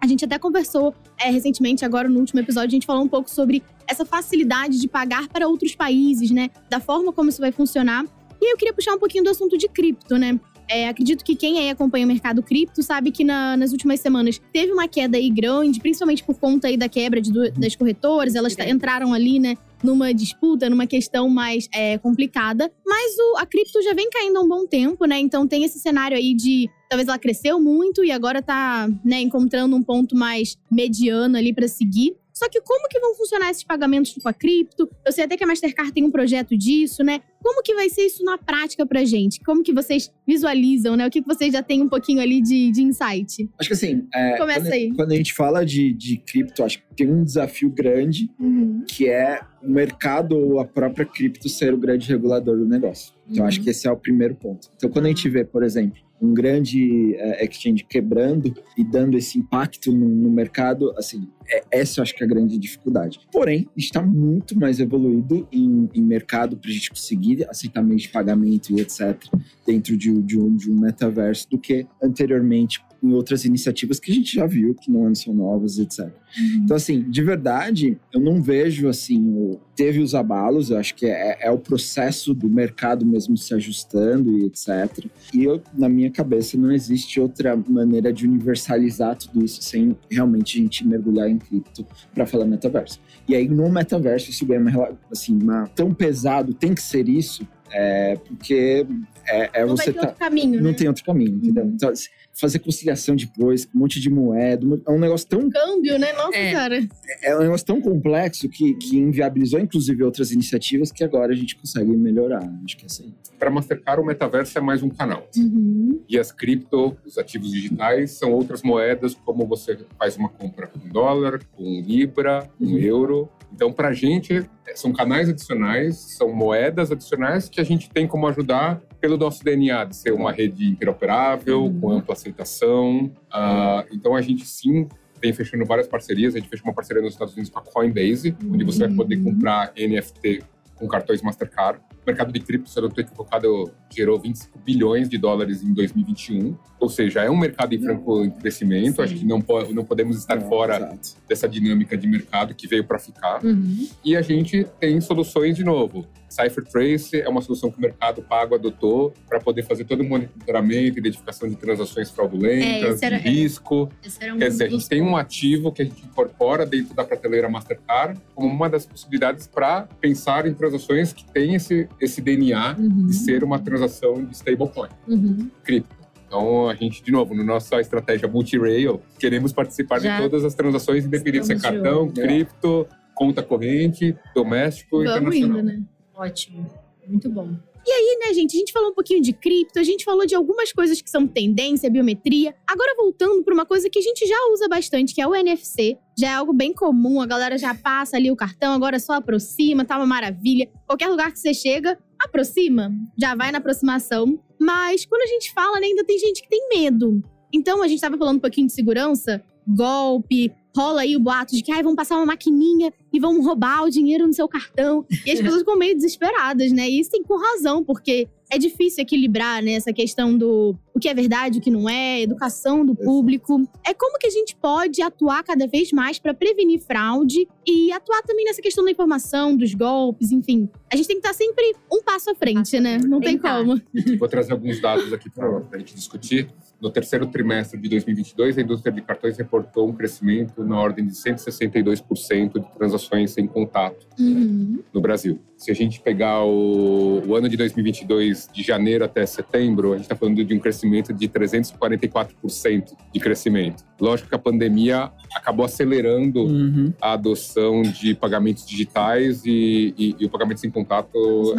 A 0.00 0.06
gente 0.06 0.24
até 0.24 0.38
conversou 0.38 0.94
é, 1.20 1.30
recentemente, 1.30 1.84
agora 1.84 2.08
no 2.08 2.20
último 2.20 2.40
episódio, 2.40 2.68
a 2.68 2.70
gente 2.70 2.86
falou 2.86 3.02
um 3.02 3.08
pouco 3.08 3.28
sobre 3.28 3.62
essa 3.86 4.04
facilidade 4.04 4.80
de 4.80 4.86
pagar 4.86 5.28
para 5.28 5.48
outros 5.48 5.74
países, 5.74 6.30
né? 6.30 6.50
Da 6.70 6.78
forma 6.78 7.12
como 7.12 7.30
isso 7.30 7.40
vai 7.40 7.50
funcionar. 7.50 8.04
E 8.40 8.46
aí 8.46 8.52
eu 8.52 8.56
queria 8.56 8.72
puxar 8.72 8.94
um 8.94 8.98
pouquinho 8.98 9.24
do 9.24 9.30
assunto 9.30 9.58
de 9.58 9.68
cripto, 9.68 10.16
né? 10.16 10.38
É, 10.70 10.86
acredito 10.86 11.24
que 11.24 11.34
quem 11.34 11.58
aí 11.58 11.70
acompanha 11.70 12.04
o 12.04 12.08
mercado 12.08 12.42
cripto 12.42 12.82
sabe 12.82 13.10
que 13.10 13.24
na, 13.24 13.56
nas 13.56 13.72
últimas 13.72 14.00
semanas 14.00 14.38
teve 14.52 14.70
uma 14.70 14.86
queda 14.86 15.16
aí 15.16 15.30
grande, 15.30 15.80
principalmente 15.80 16.22
por 16.22 16.38
conta 16.38 16.68
aí 16.68 16.76
da 16.76 16.88
quebra 16.88 17.22
de, 17.22 17.32
das 17.52 17.74
corretoras. 17.74 18.34
Elas 18.34 18.54
entraram 18.58 19.14
ali, 19.14 19.40
né, 19.40 19.56
numa 19.82 20.12
disputa, 20.12 20.68
numa 20.68 20.86
questão 20.86 21.28
mais 21.28 21.68
é, 21.72 21.96
complicada. 21.96 22.70
Mas 22.86 23.16
o, 23.18 23.38
a 23.38 23.46
cripto 23.46 23.80
já 23.82 23.94
vem 23.94 24.10
caindo 24.10 24.36
há 24.36 24.42
um 24.42 24.48
bom 24.48 24.66
tempo, 24.66 25.06
né? 25.06 25.18
Então 25.18 25.48
tem 25.48 25.64
esse 25.64 25.78
cenário 25.78 26.16
aí 26.16 26.34
de 26.34 26.68
talvez 26.88 27.08
ela 27.08 27.18
cresceu 27.18 27.60
muito 27.60 28.04
e 28.04 28.10
agora 28.10 28.42
tá, 28.42 28.88
né, 29.04 29.20
encontrando 29.20 29.76
um 29.76 29.82
ponto 29.82 30.16
mais 30.16 30.56
mediano 30.70 31.36
ali 31.36 31.52
para 31.52 31.68
seguir. 31.68 32.16
Só 32.32 32.48
que 32.48 32.60
como 32.60 32.88
que 32.88 33.00
vão 33.00 33.16
funcionar 33.16 33.50
esses 33.50 33.64
pagamentos 33.64 34.14
com 34.22 34.28
a 34.28 34.32
cripto? 34.32 34.88
Eu 35.04 35.10
sei 35.10 35.24
até 35.24 35.36
que 35.36 35.42
a 35.42 35.46
Mastercard 35.46 35.92
tem 35.92 36.04
um 36.04 36.10
projeto 36.10 36.56
disso, 36.56 37.02
né? 37.02 37.20
Como 37.42 37.62
que 37.62 37.74
vai 37.74 37.88
ser 37.88 38.02
isso 38.02 38.24
na 38.24 38.36
prática 38.38 38.84
pra 38.86 39.04
gente? 39.04 39.40
Como 39.40 39.62
que 39.62 39.72
vocês 39.72 40.12
visualizam, 40.26 40.96
né? 40.96 41.06
O 41.06 41.10
que, 41.10 41.20
que 41.22 41.26
vocês 41.28 41.52
já 41.52 41.62
têm 41.62 41.82
um 41.82 41.88
pouquinho 41.88 42.20
ali 42.20 42.40
de, 42.42 42.70
de 42.70 42.82
insight? 42.82 43.48
Acho 43.58 43.68
que 43.68 43.74
assim, 43.74 44.06
é, 44.14 44.36
Começa 44.36 44.60
quando, 44.62 44.72
aí. 44.72 44.92
quando 44.94 45.12
a 45.12 45.16
gente 45.16 45.32
fala 45.32 45.64
de, 45.64 45.92
de 45.92 46.16
cripto, 46.18 46.62
acho 46.64 46.78
que 46.78 46.84
tem 46.96 47.10
um 47.10 47.24
desafio 47.24 47.70
grande, 47.70 48.28
Uhum. 48.38 48.82
que 48.86 49.08
é 49.08 49.40
o 49.62 49.68
mercado 49.70 50.36
ou 50.36 50.60
a 50.60 50.64
própria 50.64 51.04
cripto 51.06 51.48
ser 51.48 51.72
o 51.74 51.78
grande 51.78 52.08
regulador 52.08 52.56
do 52.58 52.66
negócio. 52.66 53.12
Então, 53.28 53.42
Uhum. 53.42 53.48
acho 53.48 53.60
que 53.62 53.70
esse 53.70 53.86
é 53.86 53.90
o 53.90 53.96
primeiro 53.96 54.34
ponto. 54.34 54.68
Então, 54.76 54.88
quando 54.90 55.06
a 55.06 55.08
gente 55.08 55.28
vê, 55.28 55.44
por 55.44 55.62
exemplo, 55.62 55.98
um 56.20 56.34
grande 56.34 57.14
é, 57.16 57.44
exchange 57.44 57.84
quebrando 57.88 58.52
e 58.76 58.82
dando 58.82 59.16
esse 59.16 59.38
impacto 59.38 59.92
no, 59.92 60.08
no 60.08 60.28
mercado, 60.30 60.92
assim, 60.98 61.28
é, 61.48 61.62
essa 61.70 62.00
eu 62.00 62.02
acho 62.02 62.12
que 62.16 62.22
é 62.24 62.26
a 62.26 62.28
grande 62.28 62.58
dificuldade. 62.58 63.20
Porém, 63.30 63.68
a 63.68 63.78
gente 63.80 63.84
está 63.88 64.02
muito 64.02 64.58
mais 64.58 64.80
evoluído 64.80 65.46
em, 65.52 65.88
em 65.94 66.02
mercado 66.02 66.56
para 66.56 66.68
a 66.70 66.72
gente 66.72 66.90
conseguir 66.90 67.27
aceitar 67.48 67.82
meios 67.82 68.02
de 68.02 68.08
pagamento 68.08 68.72
e 68.72 68.80
etc. 68.80 69.24
dentro 69.66 69.96
de, 69.96 70.22
de 70.22 70.38
um, 70.38 70.56
de 70.56 70.70
um 70.70 70.78
metaverso 70.78 71.48
do 71.50 71.58
que 71.58 71.86
anteriormente 72.02 72.82
em 73.02 73.12
outras 73.12 73.44
iniciativas 73.44 74.00
que 74.00 74.10
a 74.10 74.14
gente 74.14 74.34
já 74.34 74.46
viu 74.46 74.74
que 74.74 74.90
não 74.90 75.14
são 75.14 75.32
novas, 75.34 75.78
etc. 75.78 76.10
Então, 76.56 76.76
assim, 76.76 77.02
de 77.02 77.22
verdade, 77.22 77.98
eu 78.12 78.20
não 78.20 78.42
vejo, 78.42 78.88
assim, 78.88 79.20
o... 79.34 79.58
teve 79.74 80.00
os 80.00 80.14
abalos, 80.14 80.70
eu 80.70 80.78
acho 80.78 80.94
que 80.94 81.06
é, 81.06 81.38
é 81.40 81.50
o 81.50 81.58
processo 81.58 82.34
do 82.34 82.48
mercado 82.48 83.06
mesmo 83.06 83.36
se 83.36 83.54
ajustando 83.54 84.38
e 84.38 84.44
etc. 84.44 85.06
E 85.32 85.44
eu, 85.44 85.62
na 85.74 85.88
minha 85.88 86.10
cabeça, 86.10 86.58
não 86.58 86.72
existe 86.72 87.20
outra 87.20 87.56
maneira 87.56 88.12
de 88.12 88.26
universalizar 88.26 89.16
tudo 89.16 89.44
isso 89.44 89.62
sem 89.62 89.96
realmente 90.10 90.58
a 90.58 90.62
gente 90.62 90.86
mergulhar 90.86 91.28
em 91.28 91.38
cripto 91.38 91.86
para 92.14 92.26
falar 92.26 92.44
metaverso. 92.44 93.00
E 93.28 93.34
aí, 93.34 93.48
no 93.48 93.70
metaverso, 93.70 94.30
isso 94.30 94.44
ganha 94.44 94.60
uma, 94.60 94.98
assim, 95.10 95.38
uma, 95.40 95.66
tão 95.68 95.94
pesado, 95.94 96.52
tem 96.52 96.74
que 96.74 96.82
ser 96.82 97.08
isso, 97.08 97.46
é, 97.70 98.16
porque 98.16 98.86
é, 99.26 99.50
é 99.60 99.66
Não 99.66 99.76
você 99.76 99.92
ter 99.92 100.00
tá, 100.00 100.06
caminho, 100.08 100.60
não 100.60 100.70
né? 100.70 100.76
tem 100.76 100.88
outro 100.88 101.04
caminho, 101.04 101.36
entendeu? 101.36 101.64
Uhum. 101.64 101.72
Então, 101.74 101.92
fazer 102.40 102.58
conciliação 102.60 103.16
depois, 103.16 103.68
um 103.74 103.78
monte 103.80 104.00
de 104.00 104.08
moeda, 104.08 104.64
é 104.86 104.90
um 104.90 104.98
negócio 104.98 105.26
tão 105.28 105.48
Câmbio, 105.50 105.98
né? 105.98 106.12
Nossa, 106.12 106.36
É. 106.36 106.52
cara. 106.52 106.88
é 107.22 107.36
um 107.36 107.40
negócio 107.40 107.66
tão 107.66 107.80
complexo 107.80 108.48
que, 108.48 108.74
que 108.74 108.96
inviabilizou, 108.96 109.58
inclusive, 109.58 110.02
outras 110.04 110.30
iniciativas 110.30 110.92
que 110.92 111.02
agora 111.02 111.32
a 111.32 111.36
gente 111.36 111.56
consegue 111.56 111.90
melhorar. 111.96 112.42
Acho 112.64 112.76
que 112.76 112.84
é 112.84 112.86
assim. 112.86 113.14
Para 113.38 113.50
Mastercard, 113.50 114.02
o 114.02 114.04
metaverso 114.06 114.56
é 114.56 114.60
mais 114.60 114.82
um 114.82 114.88
canal. 114.88 115.28
Uhum. 115.36 116.00
E 116.08 116.18
as 116.18 116.30
cripto, 116.32 116.96
os 117.04 117.18
ativos 117.18 117.50
digitais, 117.50 118.12
são 118.12 118.32
outras 118.32 118.62
moedas, 118.62 119.14
como 119.14 119.46
você 119.46 119.78
faz 119.98 120.16
uma 120.16 120.28
compra 120.28 120.66
com 120.66 120.78
dólar, 120.88 121.40
com 121.52 121.80
libra, 121.80 122.48
com 122.58 122.64
Uhum. 122.64 122.78
euro. 122.78 123.28
Então, 123.52 123.72
para 123.72 123.88
a 123.88 123.92
gente, 123.92 124.44
são 124.74 124.92
canais 124.92 125.28
adicionais, 125.28 125.96
são 125.96 126.32
moedas 126.32 126.92
adicionais 126.92 127.48
que 127.48 127.60
a 127.60 127.64
gente 127.64 127.88
tem 127.90 128.06
como 128.06 128.26
ajudar 128.28 128.80
pelo 129.00 129.16
nosso 129.16 129.44
DNA 129.44 129.84
de 129.84 129.96
ser 129.96 130.12
uma 130.12 130.32
rede 130.32 130.66
interoperável, 130.68 131.64
Uhum. 131.64 131.80
com 131.80 131.90
ampla 131.92 132.14
aceitação. 132.14 133.10
Ah, 133.30 133.84
então, 133.92 134.14
a 134.14 134.20
gente 134.20 134.44
sim 134.46 134.86
vem 135.20 135.32
fechando 135.32 135.64
várias 135.64 135.88
parcerias. 135.88 136.34
A 136.34 136.38
gente 136.38 136.48
fechou 136.48 136.66
uma 136.66 136.74
parceria 136.74 137.02
nos 137.02 137.12
Estados 137.12 137.34
Unidos 137.34 137.50
com 137.50 137.58
a 137.58 137.62
Coinbase, 137.62 138.36
onde 138.50 138.64
você 138.64 138.86
vai 138.86 138.94
poder 138.96 139.16
Uhum. 139.16 139.24
comprar 139.24 139.72
NFT 139.76 140.42
com 140.76 140.86
cartões 140.86 141.20
Mastercard. 141.22 141.80
O 141.90 142.06
mercado 142.06 142.32
de 142.32 142.38
cripto, 142.38 142.70
se 142.70 142.78
eu 142.78 142.82
não 142.82 142.88
estou 142.88 143.02
equivocado, 143.02 143.70
gerou 143.90 144.18
25 144.18 144.58
bilhões 144.60 145.08
de 145.08 145.18
dólares 145.18 145.60
em 145.62 145.74
2021. 145.74 146.56
Ou 146.78 146.88
seja, 146.88 147.22
é 147.24 147.28
um 147.28 147.36
mercado 147.36 147.74
em 147.74 147.80
franco 147.82 148.30
crescimento. 148.40 148.96
Sim. 148.96 149.02
Acho 149.02 149.14
que 149.16 149.24
não, 149.26 149.40
po- 149.40 149.74
não 149.74 149.84
podemos 149.84 150.16
estar 150.16 150.38
É, 150.38 150.40
fora 150.40 150.76
exato. 150.76 151.16
dessa 151.28 151.48
dinâmica 151.48 151.96
de 151.98 152.06
mercado 152.06 152.54
que 152.54 152.68
veio 152.68 152.84
para 152.84 152.98
ficar. 153.00 153.44
Uhum. 153.44 153.88
E 154.04 154.16
a 154.16 154.22
gente 154.22 154.64
tem 154.78 155.00
soluções 155.00 155.56
de 155.56 155.64
novo. 155.64 156.06
CipherTrace 156.28 157.20
é 157.20 157.28
uma 157.28 157.40
solução 157.40 157.70
que 157.70 157.78
o 157.78 157.80
mercado 157.80 158.22
pago 158.22 158.54
adotou 158.54 159.12
para 159.28 159.40
poder 159.40 159.62
fazer 159.64 159.84
todo 159.84 160.00
o 160.00 160.04
monitoramento, 160.08 160.98
identificação 160.98 161.48
de 161.48 161.56
transações 161.56 162.08
É, 162.10 162.12
fraudulentas, 162.12 162.94
esse 162.96 163.04
era- 163.04 163.18
de 163.18 163.28
risco. 163.28 163.88
Um 164.34 164.38
Quer 164.38 164.48
dizer, 164.48 164.64
a 164.64 164.68
gente 164.70 164.88
tem 164.88 165.02
um 165.02 165.16
ativo 165.16 165.72
que 165.72 165.82
a 165.82 165.84
gente 165.84 166.04
incorpora 166.04 166.64
dentro 166.66 166.94
da 166.94 167.04
prateleira 167.04 167.48
Mastercard 167.48 168.20
como 168.34 168.48
uma 168.52 168.68
das 168.68 168.84
possibilidades 168.86 169.46
para 169.46 169.82
pensar 170.00 170.46
em 170.46 170.54
transações 170.54 171.12
que 171.12 171.24
têm 171.24 171.54
esse, 171.54 171.88
esse 172.00 172.20
DNA 172.20 172.76
Uhum. 172.78 173.06
de 173.06 173.14
ser 173.14 173.42
uma 173.42 173.58
transação 173.58 174.24
de 174.24 174.34
stablecoin, 174.34 174.88
Uhum. 175.06 175.50
cripto. 175.64 175.96
Então, 176.26 176.68
a 176.68 176.74
gente, 176.74 177.02
de 177.02 177.10
novo, 177.10 177.34
na 177.34 177.42
nossa 177.42 177.80
estratégia 177.80 178.28
multi-rail, 178.28 179.00
queremos 179.18 179.50
participar 179.50 179.98
Já 179.98 180.16
de 180.16 180.22
todas 180.22 180.44
as 180.44 180.54
transações, 180.54 181.06
independente 181.06 181.46
se 181.46 181.54
é 181.54 181.58
cartão, 181.58 182.10
cripto, 182.10 182.86
conta 183.14 183.42
corrente, 183.42 184.14
doméstico 184.34 185.02
e 185.02 185.06
internacional. 185.06 185.58
indo, 185.58 185.62
né? 185.62 185.80
Ótimo. 186.18 186.66
Muito 187.06 187.30
bom. 187.30 187.56
E, 187.86 188.18
né, 188.18 188.34
gente, 188.34 188.54
a 188.54 188.58
gente 188.58 188.72
falou 188.72 188.90
um 188.90 188.94
pouquinho 188.94 189.22
de 189.22 189.32
cripto, 189.32 189.78
a 189.78 189.82
gente 189.82 190.04
falou 190.04 190.26
de 190.26 190.34
algumas 190.34 190.72
coisas 190.72 191.00
que 191.00 191.08
são 191.08 191.26
tendência, 191.26 191.88
biometria. 191.88 192.54
Agora 192.66 192.94
voltando 192.96 193.42
para 193.42 193.54
uma 193.54 193.64
coisa 193.64 193.88
que 193.88 193.98
a 193.98 194.02
gente 194.02 194.26
já 194.26 194.36
usa 194.52 194.68
bastante, 194.68 195.14
que 195.14 195.22
é 195.22 195.26
o 195.26 195.34
NFC. 195.34 195.96
Já 196.18 196.28
é 196.28 196.34
algo 196.34 196.52
bem 196.52 196.74
comum, 196.74 197.22
a 197.22 197.26
galera 197.26 197.56
já 197.56 197.74
passa 197.74 198.16
ali 198.16 198.30
o 198.30 198.36
cartão, 198.36 198.74
agora 198.74 198.98
só 198.98 199.14
aproxima, 199.14 199.86
tá 199.86 199.96
uma 199.96 200.06
maravilha. 200.06 200.68
Qualquer 200.86 201.08
lugar 201.08 201.32
que 201.32 201.38
você 201.38 201.54
chega, 201.54 201.98
aproxima, 202.18 202.92
já 203.16 203.34
vai 203.34 203.50
na 203.50 203.58
aproximação. 203.58 204.38
Mas 204.60 205.06
quando 205.06 205.22
a 205.22 205.26
gente 205.26 205.52
fala, 205.54 205.80
né, 205.80 205.86
ainda 205.86 206.04
tem 206.04 206.18
gente 206.18 206.42
que 206.42 206.48
tem 206.48 206.68
medo. 206.68 207.22
Então, 207.54 207.82
a 207.82 207.88
gente 207.88 208.00
tava 208.00 208.18
falando 208.18 208.36
um 208.36 208.40
pouquinho 208.40 208.66
de 208.66 208.74
segurança, 208.74 209.42
golpe, 209.66 210.52
rola 210.76 211.00
aí 211.00 211.16
o 211.16 211.20
boato 211.20 211.54
de 211.54 211.62
que 211.62 211.72
ai, 211.72 211.82
vão 211.82 211.96
passar 211.96 212.16
uma 212.16 212.26
maquininha 212.26 212.92
e 213.12 213.20
vão 213.20 213.42
roubar 213.42 213.84
o 213.84 213.90
dinheiro 213.90 214.26
no 214.26 214.32
seu 214.32 214.48
cartão. 214.48 215.04
E 215.24 215.30
as 215.30 215.40
pessoas 215.40 215.60
ficam 215.60 215.76
meio 215.76 215.94
desesperadas, 215.94 216.72
né? 216.72 216.88
E 216.88 217.00
isso 217.00 217.10
tem 217.10 217.22
com 217.22 217.36
razão, 217.36 217.84
porque 217.84 218.28
é 218.50 218.58
difícil 218.58 219.02
equilibrar 219.02 219.62
né, 219.62 219.72
essa 219.72 219.92
questão 219.92 220.36
do 220.36 220.76
o 220.94 221.00
que 221.00 221.08
é 221.08 221.14
verdade, 221.14 221.58
o 221.58 221.62
que 221.62 221.70
não 221.70 221.88
é, 221.88 222.22
educação 222.22 222.84
do 222.84 222.92
público. 222.92 223.62
É 223.86 223.94
como 223.94 224.18
que 224.18 224.26
a 224.26 224.30
gente 224.30 224.56
pode 224.56 225.00
atuar 225.00 225.44
cada 225.44 225.64
vez 225.66 225.92
mais 225.92 226.18
para 226.18 226.34
prevenir 226.34 226.80
fraude 226.80 227.46
e 227.64 227.92
atuar 227.92 228.20
também 228.22 228.44
nessa 228.44 228.60
questão 228.60 228.84
da 228.84 228.90
informação, 228.90 229.56
dos 229.56 229.74
golpes, 229.74 230.32
enfim. 230.32 230.68
A 230.92 230.96
gente 230.96 231.06
tem 231.06 231.20
que 231.20 231.26
estar 231.26 231.36
sempre 231.36 231.72
um 231.92 232.02
passo 232.02 232.30
à 232.30 232.34
frente, 232.34 232.80
né? 232.80 232.98
Não 232.98 233.20
tem 233.20 233.36
Tentar. 233.36 233.58
como. 233.58 233.80
Vou 234.18 234.28
trazer 234.28 234.52
alguns 234.52 234.80
dados 234.80 235.12
aqui 235.12 235.30
para 235.30 235.62
a 235.72 235.78
gente 235.78 235.94
discutir. 235.94 236.48
No 236.80 236.90
terceiro 236.90 237.26
trimestre 237.26 237.78
de 237.78 237.88
2022, 237.88 238.58
a 238.58 238.62
indústria 238.62 238.92
de 238.92 239.02
cartões 239.02 239.36
reportou 239.36 239.88
um 239.88 239.92
crescimento 239.92 240.64
na 240.64 240.80
ordem 240.80 241.06
de 241.06 241.12
162% 241.12 242.52
de 242.54 242.74
transações 242.76 242.97
sem 243.26 243.46
contato 243.46 244.06
Uhum. 244.18 244.80
no 244.92 245.00
Brasil. 245.00 245.38
Se 245.58 245.72
a 245.72 245.74
gente 245.74 246.00
pegar 246.00 246.44
o, 246.44 247.20
o 247.26 247.34
ano 247.34 247.48
de 247.48 247.56
2022, 247.56 248.48
de 248.52 248.62
janeiro 248.62 249.04
até 249.04 249.26
setembro, 249.26 249.88
a 249.92 249.96
gente 249.96 250.04
está 250.04 250.14
falando 250.14 250.44
de 250.44 250.54
um 250.54 250.58
crescimento 250.60 251.12
de 251.12 251.28
344% 251.28 252.92
de 253.12 253.18
crescimento. 253.20 253.84
Lógico 254.00 254.28
que 254.28 254.34
a 254.36 254.38
pandemia 254.38 255.10
acabou 255.34 255.66
acelerando 255.66 256.44
Uhum. 256.44 256.92
a 257.00 257.12
adoção 257.14 257.82
de 257.82 258.14
pagamentos 258.14 258.64
digitais 258.64 259.44
e, 259.44 259.92
e- 259.98 260.14
e 260.20 260.24
o 260.26 260.30
pagamento 260.30 260.60
sem 260.60 260.70
contato 260.70 261.12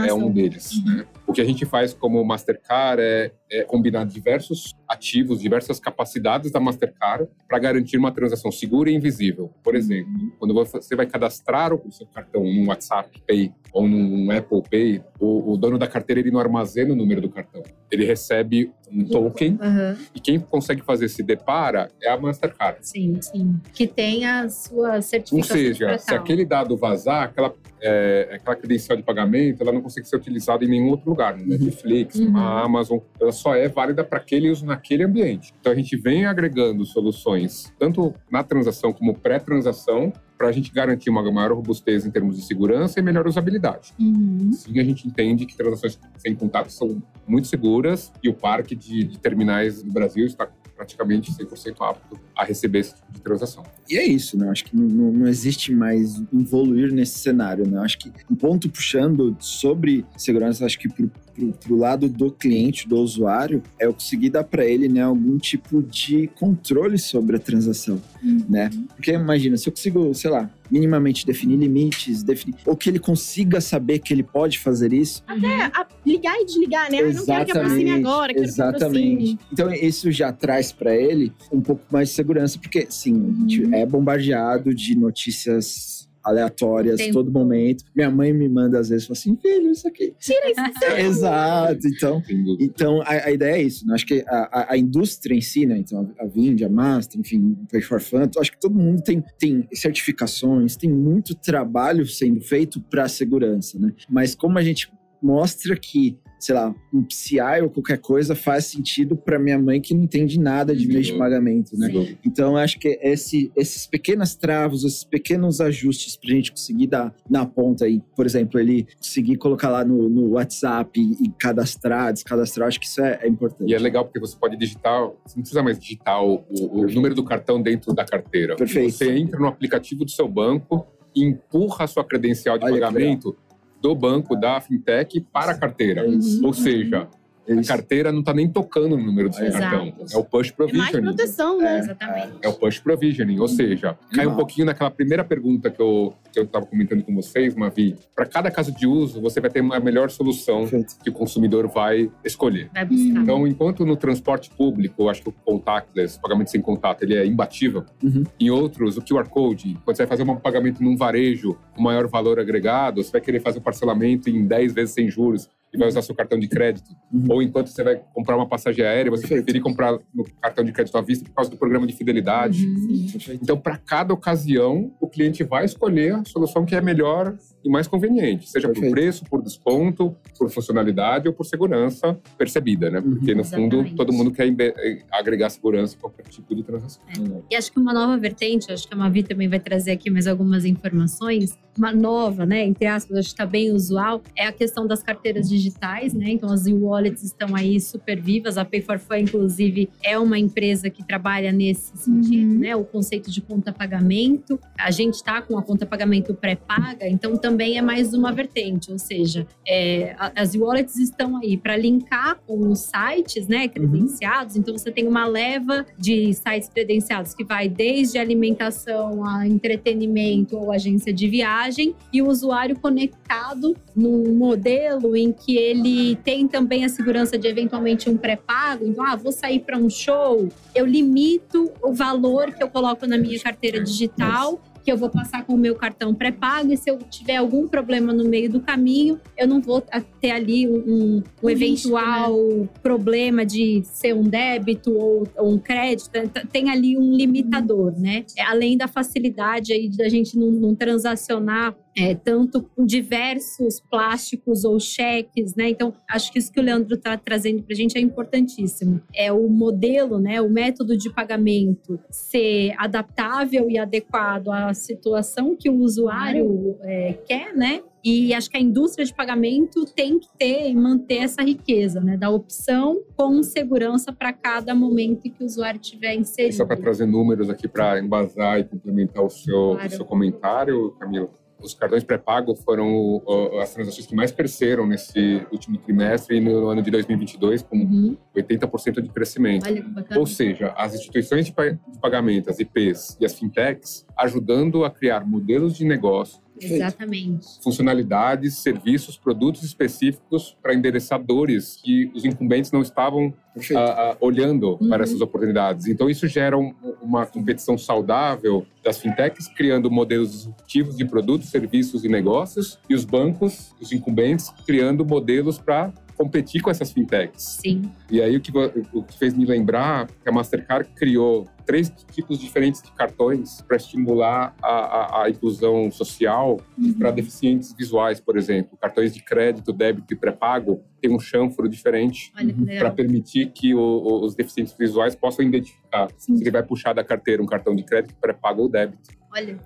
é 0.06 0.14
um 0.14 0.32
deles. 0.32 0.72
né? 0.86 1.06
O 1.28 1.34
que 1.34 1.42
a 1.42 1.46
gente 1.46 1.66
faz 1.66 1.94
como 1.94 2.24
Mastercard 2.24 3.02
é, 3.04 3.32
é 3.52 3.64
combinar 3.64 4.06
diversos 4.06 4.74
ativos, 4.88 5.42
diversas 5.42 5.78
capacidades 5.80 6.52
da 6.52 6.60
Mastercard 6.62 7.28
para 7.50 7.60
garantir 7.60 7.98
uma 7.98 8.12
transação 8.12 8.50
segura 8.52 8.90
e 8.90 8.96
invisível. 8.96 9.52
Por 9.62 9.76
exemplo, 9.76 10.10
quando 10.40 10.54
você 10.54 10.96
vai 10.96 11.06
cadastrar 11.06 11.74
o 11.74 11.92
seu 11.92 12.08
cartão 12.08 12.44
num 12.44 12.68
WhatsApp 12.68 13.22
Pay 13.28 13.52
ou 13.74 13.88
num 13.90 14.32
Apple 14.32 14.62
Pay, 14.70 15.02
o, 15.20 15.54
o 15.54 15.58
dono 15.58 15.78
da 15.78 15.88
carteira 15.88 16.20
ele 16.20 16.32
não 16.32 16.40
armazena 16.40 16.94
o 16.94 16.96
número 16.96 17.20
do 17.22 17.30
cartão. 17.30 17.64
Ele 17.92 18.06
recebe 18.06 18.72
um 18.92 19.04
token 19.06 19.58
Aham. 19.62 19.98
e 20.16 20.20
quem 20.20 20.40
consegue 20.40 20.82
fazer 20.82 21.06
esse 21.06 21.22
depara 21.24 21.90
é 22.02 22.10
a 22.10 22.18
Mastercard. 22.18 22.80
Sim, 22.82 23.20
sim. 23.22 23.56
Que 23.74 23.86
tem 23.88 24.26
a 24.26 24.48
sua 24.50 24.96
Ou 24.96 25.02
certificação 25.02 25.58
de 25.58 25.64
seja, 25.64 25.98
se 25.98 26.14
aquele 26.14 26.46
dado 26.46 26.76
vazar, 26.78 27.24
aquela, 27.24 27.54
é, 27.82 28.30
aquela 28.34 28.56
credencial 28.56 28.98
de 28.98 29.04
pagamento, 29.04 29.62
ela 29.62 29.72
não 29.72 29.82
consegue 29.82 30.08
ser 30.08 30.16
utilizada 30.16 30.64
em 30.64 30.68
nenhum 30.68 30.90
outro 30.90 31.10
lugar, 31.10 31.38
no 31.38 31.46
Netflix, 31.46 32.16
Uhum. 32.16 32.32
na 32.32 32.64
Amazon, 32.64 33.00
ela 33.20 33.32
só 33.32 33.56
é 33.56 33.68
válida 33.68 34.04
para 34.04 34.18
aquele 34.20 34.50
uso 34.50 34.66
naquele 34.66 35.04
ambiente. 35.04 35.54
Então 35.60 35.72
a 35.72 35.76
gente 35.76 35.96
vem 35.98 36.26
agregando 36.26 36.86
soluções, 36.86 37.72
tanto 37.80 38.14
na 38.32 38.44
transação 38.44 38.92
como 38.94 39.14
pré-transação, 39.14 40.12
para 40.40 40.48
a 40.48 40.52
gente 40.54 40.72
garantir 40.72 41.10
uma 41.10 41.22
maior 41.30 41.52
robustez 41.52 42.06
em 42.06 42.12
termos 42.12 42.38
de 42.38 42.44
segurança 42.44 42.98
e 42.98 43.04
melhor 43.04 43.28
usabilidade. 43.28 43.94
Uhum. 44.00 44.54
Sim, 44.54 44.80
a 44.80 44.84
gente 44.86 45.06
entende 45.06 45.46
que 45.46 45.54
transações 45.54 46.00
sem 46.18 46.34
contato 46.34 46.72
são 46.72 47.04
muito 47.28 47.50
seguras 47.50 48.10
e 48.24 48.30
o 48.30 48.34
parque 48.34 48.74
de, 48.74 49.04
de 49.04 49.20
terminais 49.20 49.84
no 49.84 49.92
Brasil 49.92 50.26
está 50.26 50.48
praticamente 50.80 51.30
100% 51.34 51.76
apto 51.82 52.18
a 52.34 52.46
receber 52.46 52.80
esse 52.80 52.94
tipo 52.96 53.12
de 53.12 53.20
transação. 53.20 53.64
e 53.90 53.98
é 53.98 54.06
isso, 54.06 54.38
né? 54.38 54.50
Acho 54.50 54.64
que 54.64 54.74
não, 54.78 55.12
não 55.12 55.28
existe 55.28 55.76
mais 55.76 56.22
evoluir 56.34 56.94
nesse 56.94 57.20
cenário, 57.20 57.68
né? 57.68 57.80
Acho 57.80 57.98
que 58.00 58.10
um 58.32 58.36
ponto 58.36 58.70
puxando 58.70 59.36
sobre 59.42 60.06
segurança, 60.16 60.66
acho 60.66 60.80
que 60.80 60.88
pro, 60.88 61.12
pro, 61.36 61.52
pro 61.52 61.76
lado 61.76 62.08
do 62.08 62.32
cliente, 62.32 62.88
do 62.88 62.96
usuário, 62.98 63.62
é 63.78 63.88
eu 63.88 63.94
conseguir 63.94 64.30
dar 64.30 64.46
para 64.46 64.64
ele, 64.66 64.88
né, 64.88 65.02
algum 65.02 65.38
tipo 65.38 65.84
de 65.84 66.28
controle 66.40 66.98
sobre 66.98 67.36
a 67.36 67.40
transação, 67.40 68.02
Uhum. 68.24 68.46
né? 68.48 68.70
Porque 68.96 69.12
imagina, 69.12 69.58
se 69.58 69.68
eu 69.68 69.74
consigo, 69.74 70.14
sei 70.14 70.30
lá, 70.32 70.50
minimamente 70.72 71.26
definir 71.26 71.58
limites, 71.58 72.24
definir, 72.24 72.56
ou 72.66 72.76
que 72.76 72.90
ele 72.90 73.00
consiga 73.00 73.60
saber 73.62 74.00
que 74.00 74.14
ele 74.14 74.24
pode 74.24 74.60
fazer 74.60 74.94
isso, 74.94 75.24
É, 75.28 75.64
a- 75.66 75.88
ligar 76.06 76.36
e 76.40 76.46
desligar, 76.46 76.92
né? 76.92 77.02
Eu 77.02 77.14
não 77.14 77.26
quero 77.26 77.46
que 77.46 77.52
aproxime 77.52 77.92
agora, 77.92 78.34
quero 78.34 78.44
que 78.46 78.50
exatamente. 78.50 78.82
aproxime. 78.88 79.40
Então 79.52 79.74
isso 79.74 80.12
já 80.12 80.32
traz 80.32 80.72
para 80.72 80.96
ele 80.96 81.32
um 81.52 81.62
pouco 81.62 81.84
mais 81.92 82.10
de 82.10 82.16
segurança, 82.16 82.58
porque 82.60 82.88
sim, 82.90 83.14
a 83.16 83.40
gente 83.42 83.64
Uhum. 83.64 83.74
é 83.74 83.86
bombardeado 83.86 84.74
de 84.74 84.96
notícias 84.96 85.99
aleatórias 86.24 86.98
Tempo. 86.98 87.14
todo 87.14 87.32
momento. 87.32 87.84
Minha 87.96 88.10
mãe 88.12 88.34
me 88.34 88.48
manda 88.50 88.80
às 88.80 88.90
vezes, 88.90 89.06
fala 89.08 89.18
assim, 89.18 89.36
filho, 89.42 89.72
isso 89.72 89.88
aqui. 89.88 90.14
Tira 90.20 90.52
isso 90.52 90.86
Exato. 91.00 91.88
Então, 91.88 92.22
então 92.60 93.02
a, 93.02 93.28
a 93.28 93.32
ideia 93.32 93.56
é 93.56 93.62
isso. 93.64 93.86
Né? 93.88 93.94
Acho 93.94 94.06
que 94.06 94.24
a, 94.28 94.50
a- 94.52 94.74
a 94.74 94.78
indústria 94.78 95.36
em 95.36 95.42
si, 95.42 95.66
né? 95.66 95.78
Então 95.78 96.12
a, 96.20 96.24
a 96.24 96.28
Vind, 96.28 96.62
a 96.62 96.70
Master, 96.70 97.20
enfim, 97.20 97.58
o 97.62 97.68
Pay 97.72 97.82
for 97.82 98.00
Fun, 98.02 98.24
acho 98.40 98.52
que 98.52 98.60
todo 98.60 98.76
mundo 98.76 99.02
tem, 99.02 99.24
tem 99.38 99.68
certificações, 99.74 100.76
tem 100.76 100.92
muito 100.92 101.36
trabalho 101.36 102.06
sendo 102.06 102.42
feito 102.42 102.82
para 102.82 103.04
a 103.06 103.10
segurança, 103.10 103.78
né? 103.80 103.94
Mas 104.10 104.36
como 104.36 104.58
a 104.58 104.64
gente 104.64 104.92
mostra 105.22 105.76
que 105.76 106.18
sei 106.40 106.56
lá, 106.56 106.74
um 106.94 107.04
PCI 107.04 107.62
ou 107.64 107.70
qualquer 107.70 107.98
coisa 108.00 108.34
faz 108.34 108.66
sentido 108.66 109.16
para 109.16 109.38
minha 109.38 109.60
mãe 109.60 109.82
que 109.82 109.94
não 109.94 110.04
entende 110.04 110.40
nada 110.40 110.76
de 110.76 110.88
meio 110.88 111.02
de 111.02 111.14
pagamento, 111.18 111.78
né? 111.78 111.90
Sim. 111.92 112.18
Então, 112.26 112.52
eu 112.52 112.58
acho 112.58 112.80
que 112.80 112.98
esse, 113.02 113.52
esses 113.56 113.86
pequenos 113.86 114.36
travos, 114.36 114.84
esses 114.84 115.04
pequenos 115.04 115.60
ajustes 115.60 116.16
para 116.16 116.32
a 116.32 116.36
gente 116.36 116.52
conseguir 116.52 116.88
dar 116.88 117.14
na 117.30 117.46
ponta 117.46 117.86
aí, 117.86 118.02
por 118.16 118.26
exemplo, 118.26 118.60
ele 118.60 118.88
conseguir 118.98 119.36
colocar 119.38 119.70
lá 119.70 119.84
no, 119.84 120.08
no 120.10 120.30
WhatsApp 120.32 121.00
e, 121.00 121.26
e 121.26 121.30
cadastrar, 121.38 122.14
descadastrar, 122.14 122.68
acho 122.68 122.80
que 122.80 122.86
isso 122.86 123.02
é, 123.02 123.20
é 123.24 123.28
importante. 123.28 123.70
E 123.70 123.74
é 123.76 123.80
legal 123.80 124.06
porque 124.06 124.20
você 124.20 124.36
pode 124.38 124.56
digitar, 124.58 125.02
você 125.26 125.36
não 125.36 125.42
precisa 125.42 125.62
mais 125.62 125.78
digitar 125.78 126.24
o, 126.24 126.46
o- 126.50 126.80
o 126.82 126.88
número 126.92 127.14
do 127.14 127.24
cartão 127.24 127.62
dentro 127.62 127.94
da 127.94 128.06
carteira. 128.06 128.56
Perfeito. 128.56 128.92
Você 128.94 129.12
entra 129.18 129.40
no 129.40 129.48
aplicativo 129.48 130.06
do 130.06 130.12
seu 130.12 130.28
banco 130.28 130.88
e 131.16 131.24
empurra 131.24 131.86
a 131.86 131.88
sua 131.88 132.04
credencial 132.04 132.58
de 132.58 132.66
Olha 132.66 132.74
pagamento 132.76 133.36
do 133.82 133.96
banco, 133.96 134.36
da 134.36 134.60
fintech, 134.60 135.20
para 135.32 135.52
a 135.52 135.58
carteira. 135.58 136.06
Isso. 136.06 136.46
Ou 136.46 136.54
seja, 136.54 137.08
É 137.50 137.60
a 137.60 137.64
carteira 137.64 138.12
não 138.12 138.20
está 138.20 138.34
nem 138.34 138.48
tocando 138.48 138.96
no 138.96 139.04
número 139.04 139.30
do 139.30 139.36
seu 139.36 139.46
Exato. 139.48 139.62
cartão. 139.62 139.94
É 140.12 140.18
o 140.18 140.24
push 140.24 140.48
É 140.48 140.56
mais 140.62 140.72
provisioning. 140.72 141.04
proteção, 141.08 141.58
né? 141.58 141.80
Exatamente. 141.80 142.32
É 142.42 142.48
o 142.48 142.54
push 142.54 142.80
provisioning, 142.80 143.40
ou 143.40 143.48
seja, 143.48 143.98
cai 144.12 144.26
um 144.26 144.30
Legal. 144.30 144.36
pouquinho 144.38 144.66
naquela 144.68 144.92
primeira 144.92 145.24
pergunta 145.24 145.70
que 145.70 145.82
eu 145.82 146.14
que 146.32 146.40
eu 146.40 146.44
estava 146.44 146.64
comentando 146.64 147.04
com 147.04 147.16
vocês, 147.16 147.56
Mavi. 147.56 147.96
Para 148.16 148.24
cada 148.28 148.52
caso 148.52 148.72
de 148.72 148.86
uso, 148.86 149.20
você 149.20 149.42
vai 149.42 149.50
ter 149.50 149.62
uma 149.62 149.80
melhor 149.80 150.12
solução 150.12 150.60
Perfeito. 150.62 150.96
que 151.04 151.10
o 151.10 151.12
consumidor 151.14 151.68
vai 151.68 152.08
escolher. 152.24 152.70
Vai 152.72 152.86
buscar. 152.86 153.20
Então, 153.22 153.48
enquanto 153.48 153.84
no 153.84 153.96
transporte 153.96 154.52
público, 154.52 155.02
eu 155.02 155.10
acho 155.10 155.24
que 155.24 155.30
o 155.30 155.32
contactless, 155.32 156.20
pagamento 156.22 156.52
sem 156.52 156.62
contato, 156.62 157.02
ele 157.02 157.16
é 157.16 157.26
imbatível. 157.26 157.84
Uhum. 158.04 158.24
Em 158.40 158.50
outros, 158.52 158.96
o 158.96 159.02
QR 159.02 159.28
Code, 159.28 159.76
quando 159.84 159.98
você 159.98 160.04
vai 160.06 160.18
fazer 160.18 160.30
um 160.30 160.36
pagamento 160.36 160.84
num 160.84 160.96
varejo 160.96 161.58
com 161.76 161.82
maior 161.82 162.08
valor 162.08 162.40
agregado, 162.40 163.04
você 163.04 163.12
vai 163.12 163.22
querer 163.22 163.40
fazer 163.42 163.58
o 163.58 163.62
parcelamento 163.62 164.30
em 164.30 164.46
10 164.46 164.74
vezes 164.74 164.94
sem 164.94 165.10
juros 165.10 165.50
e 165.74 165.78
vai 165.78 165.88
usar 165.88 166.02
seu 166.02 166.16
cartão 166.16 166.40
de 166.40 166.48
crédito. 166.48 166.92
Uhum. 167.12 167.26
Ou 167.30 167.42
enquanto 167.42 167.68
você 167.68 167.84
vai 167.84 168.02
comprar 168.14 168.36
uma 168.36 168.48
passagem 168.48 168.84
aérea, 168.84 169.12
você 169.12 169.22
Perfeito. 169.22 169.44
preferir 169.44 169.62
comprar 169.62 169.94
no 170.14 170.24
cartão 170.42 170.64
de 170.64 170.72
crédito 170.72 170.98
à 170.98 171.02
vista 171.02 171.26
por 171.26 171.36
causa 171.36 171.52
do 171.52 171.58
programa 171.58 171.86
de 171.86 171.94
fidelidade. 171.94 172.66
Uhum. 172.66 173.08
Então, 173.42 173.58
para 173.58 173.78
cada 173.78 174.14
ocasião, 174.14 174.92
o 175.00 175.08
cliente 175.08 175.44
vai 175.44 175.66
escolher 175.66 176.16
a 176.16 176.26
solução 176.26 176.66
que 176.66 176.76
é 176.76 176.82
melhor 176.82 177.38
e 177.64 177.70
mais 177.70 177.88
conveniente, 177.88 178.50
seja 178.50 178.68
Perfeito. 178.68 178.88
por 178.88 178.92
preço, 178.96 179.26
por 179.26 179.42
desconto, 179.42 180.16
por 180.38 180.50
funcionalidade 180.50 181.28
ou 181.28 181.34
por 181.34 181.46
segurança 181.46 182.18
percebida, 182.38 182.90
né? 182.90 183.00
Uhum. 183.00 183.16
Porque, 183.16 183.36
no 183.36 183.44
fundo, 183.44 183.84
todo 183.96 184.14
mundo 184.14 184.32
quer 184.32 184.48
eh, 184.60 185.00
agregar 185.12 185.50
segurança 185.50 185.96
em 185.96 186.00
qualquer 186.00 186.24
tipo 186.28 186.56
de 186.56 186.64
transação. 186.64 187.02
E 187.50 187.56
acho 187.56 187.72
que 187.72 187.80
uma 187.80 187.94
nova 187.94 188.18
vertente, 188.18 188.72
acho 188.72 188.88
que 188.88 188.94
a 188.94 188.98
Mavi 188.98 189.24
também 189.24 189.48
vai 189.50 189.60
trazer 189.60 189.92
aqui 189.92 190.10
mais 190.10 190.26
algumas 190.28 190.64
informações. 190.66 191.58
Uma 191.78 191.94
nova, 191.94 192.46
né, 192.46 192.66
entre 192.66 192.88
aspas, 192.88 193.18
acho 193.18 193.28
que 193.30 193.34
está 193.34 193.46
bem 193.46 193.72
usual, 193.72 194.22
é 194.38 194.46
a 194.48 194.52
questão 194.52 194.86
das 194.86 195.02
carteiras 195.02 195.48
digitais, 195.48 196.14
né? 196.14 196.30
Então 196.32 196.52
as 196.52 196.66
e-wallets 196.66 197.24
estão 197.24 197.56
aí 197.56 197.80
super 197.80 198.20
vivas. 198.22 198.58
A 198.58 198.66
Pay 198.66 198.82
for 198.82 199.00
Fun, 199.00 199.18
inclusive, 199.18 199.90
é 200.04 200.18
uma 200.20 200.38
empresa 200.38 200.90
que 200.90 201.04
trabalha 201.06 201.52
nesse 201.52 201.96
sentido, 201.98 202.54
Uhum. 202.54 202.60
né? 202.60 202.76
O 202.76 202.84
conceito 202.84 203.30
de 203.32 203.42
conta 203.42 203.72
pagamento. 203.72 204.60
A 204.78 204.92
gente 204.92 205.16
está 205.16 205.42
com 205.42 205.58
a 205.58 205.62
conta 205.64 205.86
pagamento 205.86 206.34
pré-paga, 206.34 207.08
então 207.08 207.38
também 207.50 207.80
é 207.80 207.82
mais 207.82 208.14
uma 208.14 208.32
vertente, 208.32 208.92
ou 208.92 209.00
seja, 209.00 209.48
é, 209.68 210.16
as 210.36 210.54
e-wallets 210.54 210.98
estão 210.98 211.36
aí 211.38 211.58
para 211.58 211.76
linkar 211.76 212.40
com 212.46 212.70
os 212.70 212.82
sites, 212.82 213.48
né, 213.48 213.68
credenciados. 213.68 214.56
Então 214.56 214.78
você 214.78 214.92
tem 214.92 215.08
uma 215.08 215.26
leva 215.26 215.84
de 215.98 216.32
sites 216.32 216.70
credenciados 216.70 217.34
que 217.34 217.44
vai 217.44 217.68
desde 217.68 218.20
alimentação 218.20 219.26
a 219.26 219.48
entretenimento 219.48 220.56
ou 220.56 220.72
agência 220.72 221.12
de 221.12 221.28
viagem 221.28 221.96
e 222.14 222.22
o 222.22 222.28
usuário 222.28 222.80
conectado 222.80 223.76
num 223.96 224.32
modelo 224.36 225.18
em 225.18 225.32
que 225.32 225.58
ele 225.58 226.18
tem 226.18 226.48
também 226.48 226.86
a 226.86 226.90
segurança 226.90 227.36
de 227.36 227.48
eventualmente 227.48 228.12
um 228.12 228.16
pré-pago. 228.16 228.86
Então, 228.86 229.04
ah, 229.04 229.16
vou 229.16 229.32
sair 229.32 229.62
para 229.62 229.76
um 229.76 229.90
show, 229.90 230.48
eu 230.76 230.86
limito 230.86 231.72
o 231.82 231.94
valor 231.94 232.54
que 232.54 232.62
eu 232.62 232.70
coloco 232.70 233.08
na 233.08 233.18
minha 233.18 233.40
carteira 233.40 233.84
digital 233.84 234.62
que 234.90 234.94
eu 234.94 234.98
vou 234.98 235.10
passar 235.12 235.46
com 235.46 235.54
o 235.54 235.58
meu 235.58 235.76
cartão 235.76 236.16
pré-pago 236.16 236.74
e 236.74 236.78
se 236.78 236.90
eu 236.90 236.98
tiver 236.98 237.36
algum 237.36 237.68
problema 237.68 238.12
no 238.12 238.24
meio 238.28 238.50
do 238.50 238.60
caminho, 238.60 239.20
eu 239.38 239.48
não 239.48 239.62
vou 239.62 239.84
ter 240.20 240.32
ali 240.32 240.68
um, 240.68 240.74
um- 240.78 241.16
um 241.18 241.24
Um 241.44 241.48
risco, 241.50 241.90
eventual 241.90 242.68
problema 242.82 243.46
de 243.46 243.84
ser 243.86 244.16
um 244.16 244.24
débito 244.24 244.92
ou, 244.92 245.28
ou 245.38 245.52
um 245.54 245.60
crédito. 245.60 246.10
Tem 246.52 246.72
ali 246.72 246.98
um 246.98 247.14
limitador, 247.16 247.94
né? 248.00 248.26
É, 248.36 248.42
Além 248.42 248.76
da 248.76 248.88
facilidade 248.88 249.72
aí 249.72 249.90
da 249.90 250.10
gente 250.10 250.36
não, 250.36 250.50
não 250.50 250.74
transacionar 250.74 251.76
é, 251.98 252.14
tanto 252.16 252.62
com 252.64 252.86
diversos 252.86 253.80
plásticos 253.80 254.64
ou 254.64 254.80
cheques, 254.80 255.56
né? 255.56 255.70
Então, 255.70 255.94
acho 256.10 256.32
que 256.32 256.40
isso 256.40 256.52
que 256.52 256.60
o 256.60 256.64
Leandro 256.64 256.96
está 256.96 257.18
trazendo 257.18 257.64
para 257.64 257.74
a 257.74 257.76
gente 257.76 257.98
é 257.98 258.02
importantíssimo. 258.02 259.02
É 259.14 259.32
o 259.32 259.48
modelo, 259.50 260.20
né? 260.20 260.40
O 260.42 260.50
método 260.50 260.96
de 260.98 261.10
pagamento 261.14 262.00
ser 262.10 262.74
adaptável 262.78 263.70
e 263.70 263.78
adequado 263.78 264.50
à 264.50 264.74
situação 264.74 265.56
que 265.56 265.70
o 265.70 265.78
usuário 265.78 266.78
é, 266.82 267.14
quer, 267.26 267.56
né? 267.56 267.82
E 268.02 268.34
acho 268.34 268.50
que 268.50 268.56
a 268.56 268.62
indústria 268.62 269.04
de 269.06 269.14
pagamento 269.14 269.84
tem 269.84 270.18
que 270.20 270.30
ter 270.38 270.70
e 270.70 270.74
manter 270.76 271.18
essa 271.18 271.42
riqueza, 271.42 272.00
né? 272.00 272.16
Da 272.16 272.30
opção 272.30 273.02
com 273.18 273.44
segurança 273.44 274.14
para 274.14 274.32
cada 274.32 274.74
momento 274.74 275.24
que 275.30 275.44
o 275.44 275.46
usuário 275.46 275.82
estiver 275.82 276.14
E 276.16 276.20
inserido. 276.20 276.54
só 276.56 276.66
para 276.66 276.78
trazer 276.78 277.06
números 277.06 277.50
aqui 277.50 277.68
para 277.68 278.00
embasar 278.00 278.60
e 278.60 278.64
complementar 278.64 279.22
o 279.24 279.30
seu, 279.30 279.72
Claro. 279.74 279.88
o 279.88 279.92
seu 279.92 280.06
comentário, 280.06 280.92
Camila. 281.00 281.30
Os 281.62 281.74
cartões 281.74 282.04
pré-pago 282.04 282.56
foram 282.56 283.22
as 283.62 283.74
transações 283.74 284.06
que 284.06 284.16
mais 284.16 284.32
cresceram 284.32 284.86
nesse 284.88 285.46
último 285.52 285.78
trimestre 285.78 286.38
e 286.38 286.40
no 286.40 286.68
ano 286.68 286.82
de 286.82 286.90
2022, 286.90 287.62
com 287.64 287.78
Uhum. 287.78 288.18
80% 288.36 289.02
de 289.02 289.10
crescimento. 289.10 289.66
Olha. 289.66 289.86
Ou 290.18 290.26
seja, 290.26 290.74
as 290.78 290.94
instituições 290.96 291.46
de 291.46 291.54
pagamento, 292.02 292.50
as 292.50 292.60
IPs 292.60 293.18
e 293.20 293.26
as 293.26 293.38
fintechs, 293.38 294.06
ajudando 294.18 294.84
a 294.86 294.90
criar 294.90 295.26
modelos 295.26 295.76
de 295.76 295.86
negócio, 295.86 296.42
Exatamente. 296.62 297.46
funcionalidades, 297.64 298.58
serviços, 298.58 299.18
produtos 299.18 299.64
específicos 299.64 300.56
para 300.62 300.74
endereçar 300.74 301.22
dores 301.24 301.80
que 301.84 302.12
os 302.16 302.26
incumbentes 302.26 302.72
não 302.72 302.82
estavam 302.82 303.34
ah, 303.76 303.80
ah, 304.14 304.18
olhando 304.22 304.78
Uhum. 304.82 304.90
para 304.90 305.04
essas 305.04 305.20
oportunidades. 305.22 305.88
Então, 305.88 306.10
isso 306.10 306.28
gera 306.28 306.58
um- 306.58 306.74
uma 307.02 307.26
competição 307.26 307.78
saudável 307.78 308.66
das 308.84 309.00
fintechs, 309.00 309.48
criando 309.50 309.92
modelos 309.92 310.32
disruptivos 310.32 310.96
de 310.96 311.04
produtos, 311.06 311.50
serviços 311.50 312.06
e 312.06 312.08
negócios, 312.08 312.80
e 312.90 312.96
os 312.96 313.04
bancos, 313.04 313.76
os 313.82 313.92
incumbentes, 313.92 314.50
criando 314.66 315.06
modelos 315.06 315.58
para 315.58 315.92
competir 316.24 316.62
com 316.62 316.70
essas 316.70 316.92
fintechs. 316.92 317.60
Sim. 317.64 317.90
E 318.12 318.22
aí 318.22 318.36
o 318.36 318.42
que, 318.42 318.52
o 318.94 319.02
que 319.04 319.18
fez 319.18 319.34
me 319.34 319.46
lembrar 319.46 320.08
que 320.08 320.28
a 320.28 320.32
Mastercard 320.34 320.90
criou 320.94 321.48
três 321.66 321.90
tipos 322.12 322.38
diferentes 322.38 322.82
de 322.82 322.92
cartões 322.92 323.62
para 323.62 323.78
estimular 323.78 324.54
a, 324.62 324.68
a- 324.68 325.24
a 325.24 325.30
inclusão 325.30 325.90
social 325.90 326.60
para 326.98 327.12
deficientes 327.12 327.72
visuais, 327.74 328.20
por 328.20 328.36
exemplo. 328.38 328.78
Cartões 328.82 329.14
de 329.14 329.24
crédito, 329.24 329.72
débito 329.72 330.14
e 330.14 330.18
pré-pago 330.18 330.84
têm 331.02 331.10
um 331.16 331.20
chanfro 331.20 331.70
diferente 331.70 332.34
para 332.78 332.92
permitir 332.92 333.52
que 333.54 333.74
o- 333.74 333.80
o- 333.80 334.26
os 334.26 334.36
deficientes 334.36 334.76
visuais 334.78 335.16
possam 335.16 335.46
identificar 335.46 336.10
Sim. 336.18 336.36
se 336.36 336.44
ele 336.44 336.52
vai 336.52 336.64
puxar 336.64 336.92
da 336.92 337.04
carteira 337.04 337.42
um 337.42 337.46
cartão 337.46 337.74
de 337.74 337.84
crédito, 337.84 338.14
pré-pago 338.20 338.64
ou 338.64 338.68
débito. 338.70 339.18
Olha. 339.34 339.60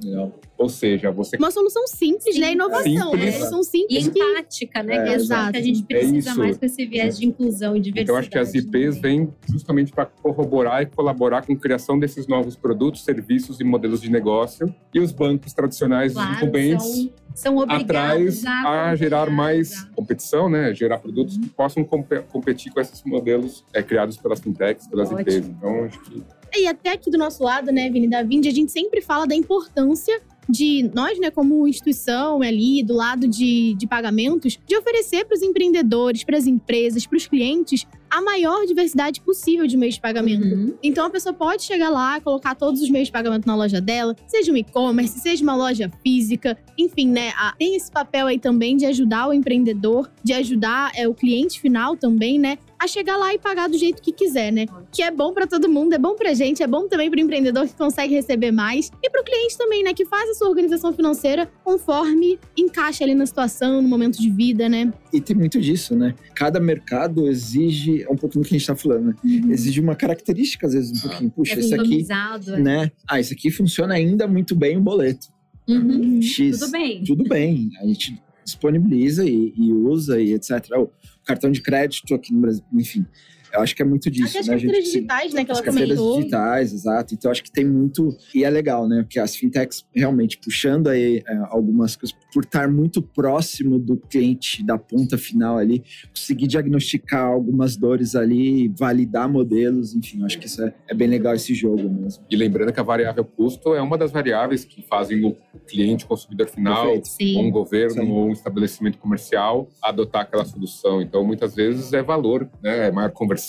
Ou 0.58 0.68
seja, 0.70 1.10
você 1.12 1.38
Uma 1.38 1.52
solução 1.52 1.88
simples, 1.88 2.36
Sim. 2.36 2.42
né? 2.42 2.52
Inovação. 2.52 2.92
Uma 2.92 3.12
Simples. 3.12 3.36
solução 3.36 3.60
E 3.62 3.64
simples 3.64 4.08
que 4.10 4.20
empática, 4.20 4.84
né? 4.84 4.96
É, 4.96 5.04
que 5.04 5.10
é 5.10 5.14
exato. 5.16 5.22
exato. 5.24 5.52
que 5.54 5.58
a 5.58 5.62
gente 5.62 5.84
precisa 5.84 6.30
isso. 6.30 6.38
mais 6.40 6.58
com 6.58 6.66
esse 6.66 6.86
viés 6.86 7.18
de 7.18 7.26
inclusão 7.26 7.76
e 7.76 7.80
diversidade. 7.80 8.04
Então, 8.04 8.16
acho 8.18 8.30
que 8.30 8.38
as 8.38 8.54
IPs 8.54 8.96
né? 8.96 9.02
vêm 9.02 9.34
justamente 9.50 9.92
para 9.92 10.06
corroborar 10.06 10.82
e 10.82 10.86
colaborar 10.86 11.46
com 11.46 11.54
a 11.54 11.56
criação 11.56 11.98
desses 11.98 12.28
novos 12.28 12.56
produtos, 12.56 13.04
serviços 13.04 13.60
e 13.60 13.64
modelos 13.64 14.02
de 14.02 14.12
negócio. 14.12 14.74
E 14.94 15.00
os 15.00 15.12
bancos 15.12 15.54
tradicionais, 15.54 16.12
os 16.12 16.18
Claro, 16.22 16.36
incumbentes, 16.36 16.86
são, 16.86 17.12
são 17.36 17.58
obrigados 17.58 18.46
atrás 18.46 18.46
a, 18.46 18.90
a 18.90 18.96
gerar 18.96 19.24
acompanhar, 19.24 19.36
mais 19.38 19.84
competição, 19.96 20.50
né? 20.50 20.74
Gerar 20.74 21.00
produtos 21.00 21.38
que 21.38 21.48
possam 21.50 21.84
compe- 21.84 22.22
competir 22.32 22.72
com 22.74 22.80
esses 22.82 23.02
modelos 23.04 23.64
é, 23.74 23.82
criados 23.82 24.18
pelas 24.18 24.40
fintechs, 24.40 24.88
pelas 24.88 25.08
Ótimo. 25.12 25.22
IPs. 25.22 25.48
Então, 25.48 25.84
acho 25.86 26.00
que 26.02 26.24
E 26.56 26.68
até 26.68 26.92
aqui 26.92 27.10
do 27.10 27.18
nosso 27.18 27.44
lado, 27.44 27.72
né, 27.72 27.90
Vini 27.90 28.08
da 28.08 28.22
Vindi, 28.24 28.48
a 28.48 28.54
gente 28.54 28.72
sempre 28.72 29.02
fala 29.02 29.26
da 29.26 29.36
importância 29.36 30.22
de 30.48 30.92
nós, 30.94 31.18
né, 31.20 31.32
como 31.32 31.66
instituição 31.68 32.42
ali, 32.42 32.84
do 32.84 32.94
lado 32.94 33.28
de, 33.28 33.74
de 33.76 33.88
pagamentos, 33.88 34.60
de 34.68 34.76
oferecer 34.78 35.26
para 35.26 35.36
os 35.36 35.42
empreendedores, 35.42 36.24
para 36.24 36.38
as 36.38 36.46
empresas, 36.46 37.08
para 37.08 37.18
os 37.18 37.26
clientes, 37.26 37.88
a 38.10 38.22
maior 38.22 38.66
diversidade 38.66 39.22
possível 39.22 39.66
de 39.66 39.76
meios 39.76 39.96
de 39.96 40.02
pagamento. 40.02 40.44
Uhum. 40.46 40.76
Então 40.84 41.06
a 41.06 41.10
pessoa 41.10 41.34
pode 41.34 41.64
chegar 41.64 41.90
lá, 41.90 42.20
colocar 42.22 42.54
todos 42.56 42.82
os 42.82 42.90
meios 42.90 43.08
de 43.08 43.12
pagamento 43.12 43.48
na 43.48 43.56
loja 43.56 43.82
dela, 43.82 44.16
seja 44.28 44.52
um 44.52 44.58
e-commerce, 44.58 45.18
seja 45.20 45.42
uma 45.42 45.56
loja 45.56 45.90
física, 46.04 46.58
enfim, 46.78 47.08
né? 47.08 47.30
a- 47.38 47.56
tem 47.58 47.76
esse 47.76 47.90
papel 47.90 48.28
aí 48.28 48.38
também 48.38 48.78
de 48.78 48.86
ajudar 48.86 49.30
o 49.30 49.34
empreendedor, 49.34 50.12
de 50.24 50.34
ajudar 50.34 50.92
é, 50.94 51.08
o 51.08 51.14
cliente 51.16 51.60
final 51.60 51.96
também, 51.96 52.38
né? 52.38 52.58
A 52.84 52.88
chegar 52.88 53.16
lá 53.16 53.34
e 53.34 53.40
pagar 53.40 53.70
do 53.70 53.78
jeito 53.78 54.02
que 54.02 54.12
quiser, 54.12 54.52
né? 54.52 54.66
Que 54.92 55.04
é 55.04 55.10
bom 55.10 55.34
pra 55.34 55.48
todo 55.48 55.70
mundo, 55.70 55.94
é 55.94 55.98
bom 55.98 56.16
pra 56.16 56.34
gente, 56.34 56.62
é 56.62 56.68
bom 56.68 56.86
também 56.86 57.10
pro 57.10 57.18
empreendedor 57.18 57.66
que 57.66 57.74
consegue 57.76 58.14
receber 58.14 58.52
mais 58.52 58.92
e 59.02 59.10
pro 59.10 59.24
cliente 59.24 59.58
também, 59.58 59.82
né? 59.86 59.94
Que 59.94 60.04
faz 60.04 60.30
a 60.30 60.34
sua 60.34 60.50
organização 60.50 60.92
financeira 60.92 61.50
conforme 61.64 62.38
encaixa 62.58 63.06
ali 63.06 63.16
na 63.16 63.26
situação, 63.26 63.82
no 63.82 63.88
momento 63.88 64.20
de 64.22 64.30
vida, 64.30 64.68
né? 64.68 64.92
E 65.14 65.22
tem 65.22 65.34
muito 65.34 65.62
disso, 65.62 65.96
né? 65.96 66.14
Cada 66.36 66.60
mercado 66.60 67.26
exige, 67.26 68.04
é 68.04 68.10
um 68.10 68.18
pouquinho 68.18 68.44
do 68.44 68.50
que 68.50 68.54
a 68.54 68.58
gente 68.60 68.68
tá 68.68 68.76
falando, 68.76 69.06
né? 69.06 69.16
Exige 69.50 69.80
uma 69.80 69.96
característica, 69.96 70.68
às 70.68 70.74
vezes, 70.74 70.92
um 70.92 71.08
pouquinho. 71.08 71.32
Puxa, 71.32 71.54
É 71.56 71.60
esse 71.60 71.74
aqui, 71.74 72.06
é. 72.10 72.60
né? 72.60 72.92
Ah, 73.08 73.18
esse 73.18 73.34
aqui 73.34 73.50
funciona 73.50 73.94
ainda 73.94 74.28
muito 74.28 74.58
bem 74.58 74.76
o 74.76 74.82
boleto. 74.82 75.28
Uhum. 75.70 76.22
X. 76.22 76.60
Tudo 76.60 76.72
bem. 76.72 77.04
Tudo 77.06 77.24
bem. 77.24 77.70
A 77.82 77.88
gente 77.88 78.22
disponibiliza 78.44 79.26
e, 79.26 79.54
e 79.56 79.74
usa 79.74 80.22
e 80.22 80.34
etc. 80.34 80.52
O 80.78 80.90
cartão 81.26 81.52
de 81.52 81.62
crédito 81.62 82.14
aqui 82.14 82.34
no 82.34 82.42
Brasil, 82.42 82.64
enfim. 82.74 83.06
Eu 83.54 83.62
acho 83.62 83.76
que 83.76 83.82
é 83.82 83.86
muito 83.86 84.10
disso, 84.10 84.30
Até 84.30 84.40
as 84.40 84.48
né? 84.48 84.54
A 84.56 84.58
gente 84.58 84.66
carteiras 84.68 84.88
se- 84.90 84.94
digitais, 84.96 85.34
né? 85.34 85.46
Que 85.46 85.52
as 85.52 85.58
ela 85.60 85.66
carteiras 85.66 85.98
comentou. 86.00 86.18
digitais, 86.20 86.74
exato. 86.74 87.14
Então, 87.14 87.30
acho 87.32 87.44
que 87.44 87.52
tem 87.52 87.66
muito. 87.66 88.18
E 88.34 88.44
é 88.44 88.50
legal, 88.50 88.88
né? 88.88 89.04
Porque 89.04 89.20
as 89.20 89.36
fintechs 89.36 89.86
realmente 89.94 90.38
puxando 90.40 90.88
aí 90.88 91.24
é, 91.28 91.38
algumas 91.50 91.96
coisas, 91.96 92.16
por 92.34 92.44
estar 92.44 92.68
muito 92.68 93.02
próximo 93.02 93.78
do 93.78 93.96
cliente, 93.98 94.66
da 94.66 94.78
ponta 94.78 95.18
final 95.18 95.58
ali, 95.58 95.84
conseguir 96.10 96.48
diagnosticar 96.48 97.26
algumas 97.26 97.78
dores 97.78 98.16
ali, 98.16 98.70
validar 98.78 99.30
modelos, 99.30 99.94
enfim, 99.94 100.20
eu 100.22 100.26
acho 100.26 100.40
que 100.40 100.48
isso 100.48 100.64
é, 100.64 100.74
é 100.90 100.94
bem 100.96 101.08
legal 101.08 101.36
esse 101.36 101.54
jogo 101.54 101.88
mesmo. 101.90 102.24
E 102.30 102.36
lembrando 102.36 102.74
que 102.74 102.80
a 102.80 102.84
variável 102.84 103.24
custo 103.24 103.76
é 103.76 103.82
uma 103.82 103.98
das 103.98 104.12
variáveis 104.12 104.66
que 104.66 104.82
fazem 104.82 105.24
o 105.26 105.36
cliente, 105.68 106.06
o 106.06 106.08
consumidor 106.08 106.48
final, 106.48 106.88
ou 106.90 107.02
um 107.44 107.52
governo 107.52 108.04
Sim. 108.04 108.12
ou 108.12 108.28
um 108.30 108.32
estabelecimento 108.32 108.98
comercial 108.98 109.70
adotar 109.82 110.24
aquela 110.24 110.44
solução. 110.46 111.02
Então, 111.02 111.24
muitas 111.24 111.54
vezes 111.56 111.94
é 111.94 112.02
valor, 112.02 112.50
né? 112.62 112.88
É 112.88 112.92
maior 112.92 113.12
conversão, 113.12 113.43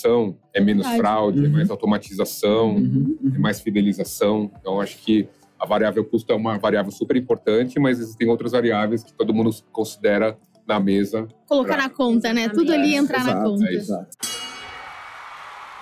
é 0.53 0.59
menos 0.61 0.83
Verdade. 0.85 1.01
fraude, 1.01 1.39
é 1.39 1.47
Uhum. 1.47 1.53
mais 1.53 1.69
automatização, 1.69 2.75
Uhum, 2.75 3.17
é 3.35 3.37
mais 3.39 3.59
fidelização. 3.59 4.51
Então, 4.59 4.81
acho 4.81 4.97
que 4.99 5.27
a 5.59 5.65
variável 5.65 6.03
custo 6.03 6.31
é 6.31 6.35
uma 6.35 6.57
variável 6.57 6.91
super 6.91 7.15
importante, 7.15 7.79
mas 7.79 7.99
existem 7.99 8.27
outras 8.29 8.51
variáveis 8.51 9.03
que 9.03 9.13
todo 9.13 9.33
mundo 9.33 9.49
considera 9.71 10.37
na 10.67 10.79
mesa. 10.79 11.27
Colocar 11.47 11.77
na 11.77 11.89
conta, 11.89 12.33
né? 12.33 12.49
Tudo 12.49 12.73
ali 12.73 12.95
Exatamente. 12.95 12.95
entrar 12.97 13.23
na 13.23 13.31
exato, 13.31 13.49
conta. 13.51 13.71
exato. 13.71 14.17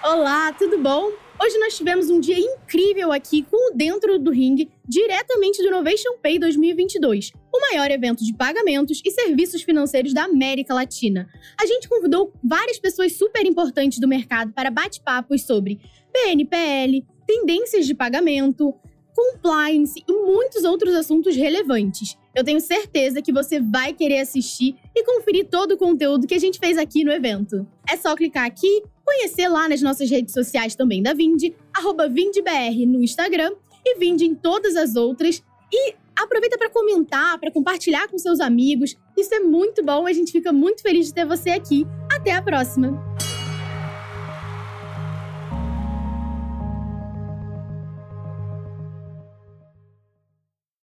Olá, 0.06 0.52
tudo 0.52 0.78
bom? 0.80 1.14
Hoje 1.42 1.58
nós 1.60 1.78
tivemos 1.78 2.10
um 2.10 2.20
dia 2.20 2.38
incrível 2.38 3.10
aqui 3.14 3.42
com 3.42 3.72
o 3.72 3.74
Dentro 3.74 4.20
do 4.20 4.32
Ring, 4.32 4.70
diretamente 4.86 5.62
do 5.62 5.70
Innovation 5.70 6.18
Pay 6.22 6.40
2022, 6.40 7.32
o 7.50 7.62
maior 7.62 7.90
evento 7.90 8.22
de 8.22 8.34
pagamentos 8.34 9.02
e 9.06 9.10
serviços 9.10 9.62
financeiros 9.62 10.14
da 10.14 10.26
América 10.26 10.74
Latina. 10.74 11.30
A 11.58 11.66
gente 11.66 11.88
convidou 11.88 12.34
várias 12.44 12.78
pessoas 12.78 13.16
super 13.16 13.46
importantes 13.46 13.98
do 13.98 14.06
mercado 14.06 14.52
para 14.52 14.70
bate-papos 14.70 15.44
sobre 15.44 15.80
PNPL, 16.12 17.06
tendências 17.26 17.86
de 17.86 17.96
pagamento, 17.96 18.76
compliance 19.16 20.04
e 20.08 20.12
muitos 20.12 20.64
outros 20.64 20.94
assuntos 20.96 21.36
relevantes. 21.36 22.18
Eu 22.36 22.44
tenho 22.44 22.60
certeza 22.60 23.22
que 23.22 23.32
você 23.32 23.60
vai 23.60 23.94
querer 23.94 24.20
assistir 24.20 24.76
e 24.96 25.04
conferir 25.04 25.48
todo 25.50 25.74
o 25.74 25.78
conteúdo 25.78 26.26
que 26.26 26.34
a 26.34 26.40
gente 26.40 26.60
fez 26.60 26.78
aqui 26.78 27.04
no 27.04 27.12
evento. 27.12 27.68
É 27.88 27.96
só 27.96 28.16
clicar 28.16 28.46
aqui 28.46 28.84
conhecer 29.06 29.48
lá 29.48 29.68
nas 29.68 29.82
nossas 29.82 30.10
redes 30.10 30.34
sociais 30.34 30.76
também 30.76 31.04
da 31.04 31.14
Vind, 31.14 31.54
arroba 31.74 32.08
VindBR 32.08 32.86
no 32.86 33.04
Instagram 33.04 33.52
e 33.86 33.98
Vind 34.00 34.22
em 34.22 34.34
todas 34.34 34.76
as 34.76 34.96
outras. 34.96 35.44
E 35.72 35.96
aproveita 36.16 36.58
para 36.58 36.70
comentar, 36.70 37.38
para 37.40 37.52
compartilhar 37.52 38.08
com 38.08 38.18
seus 38.18 38.40
amigos. 38.40 38.96
Isso 39.18 39.34
é 39.34 39.40
muito 39.40 39.84
bom, 39.84 40.08
a 40.08 40.14
gente 40.14 40.32
fica 40.32 40.52
muito 40.52 40.82
feliz 40.82 41.08
de 41.08 41.14
ter 41.14 41.26
você 41.26 41.50
aqui. 41.50 41.86
Até 42.12 42.32
a 42.32 42.42
próxima! 42.42 43.33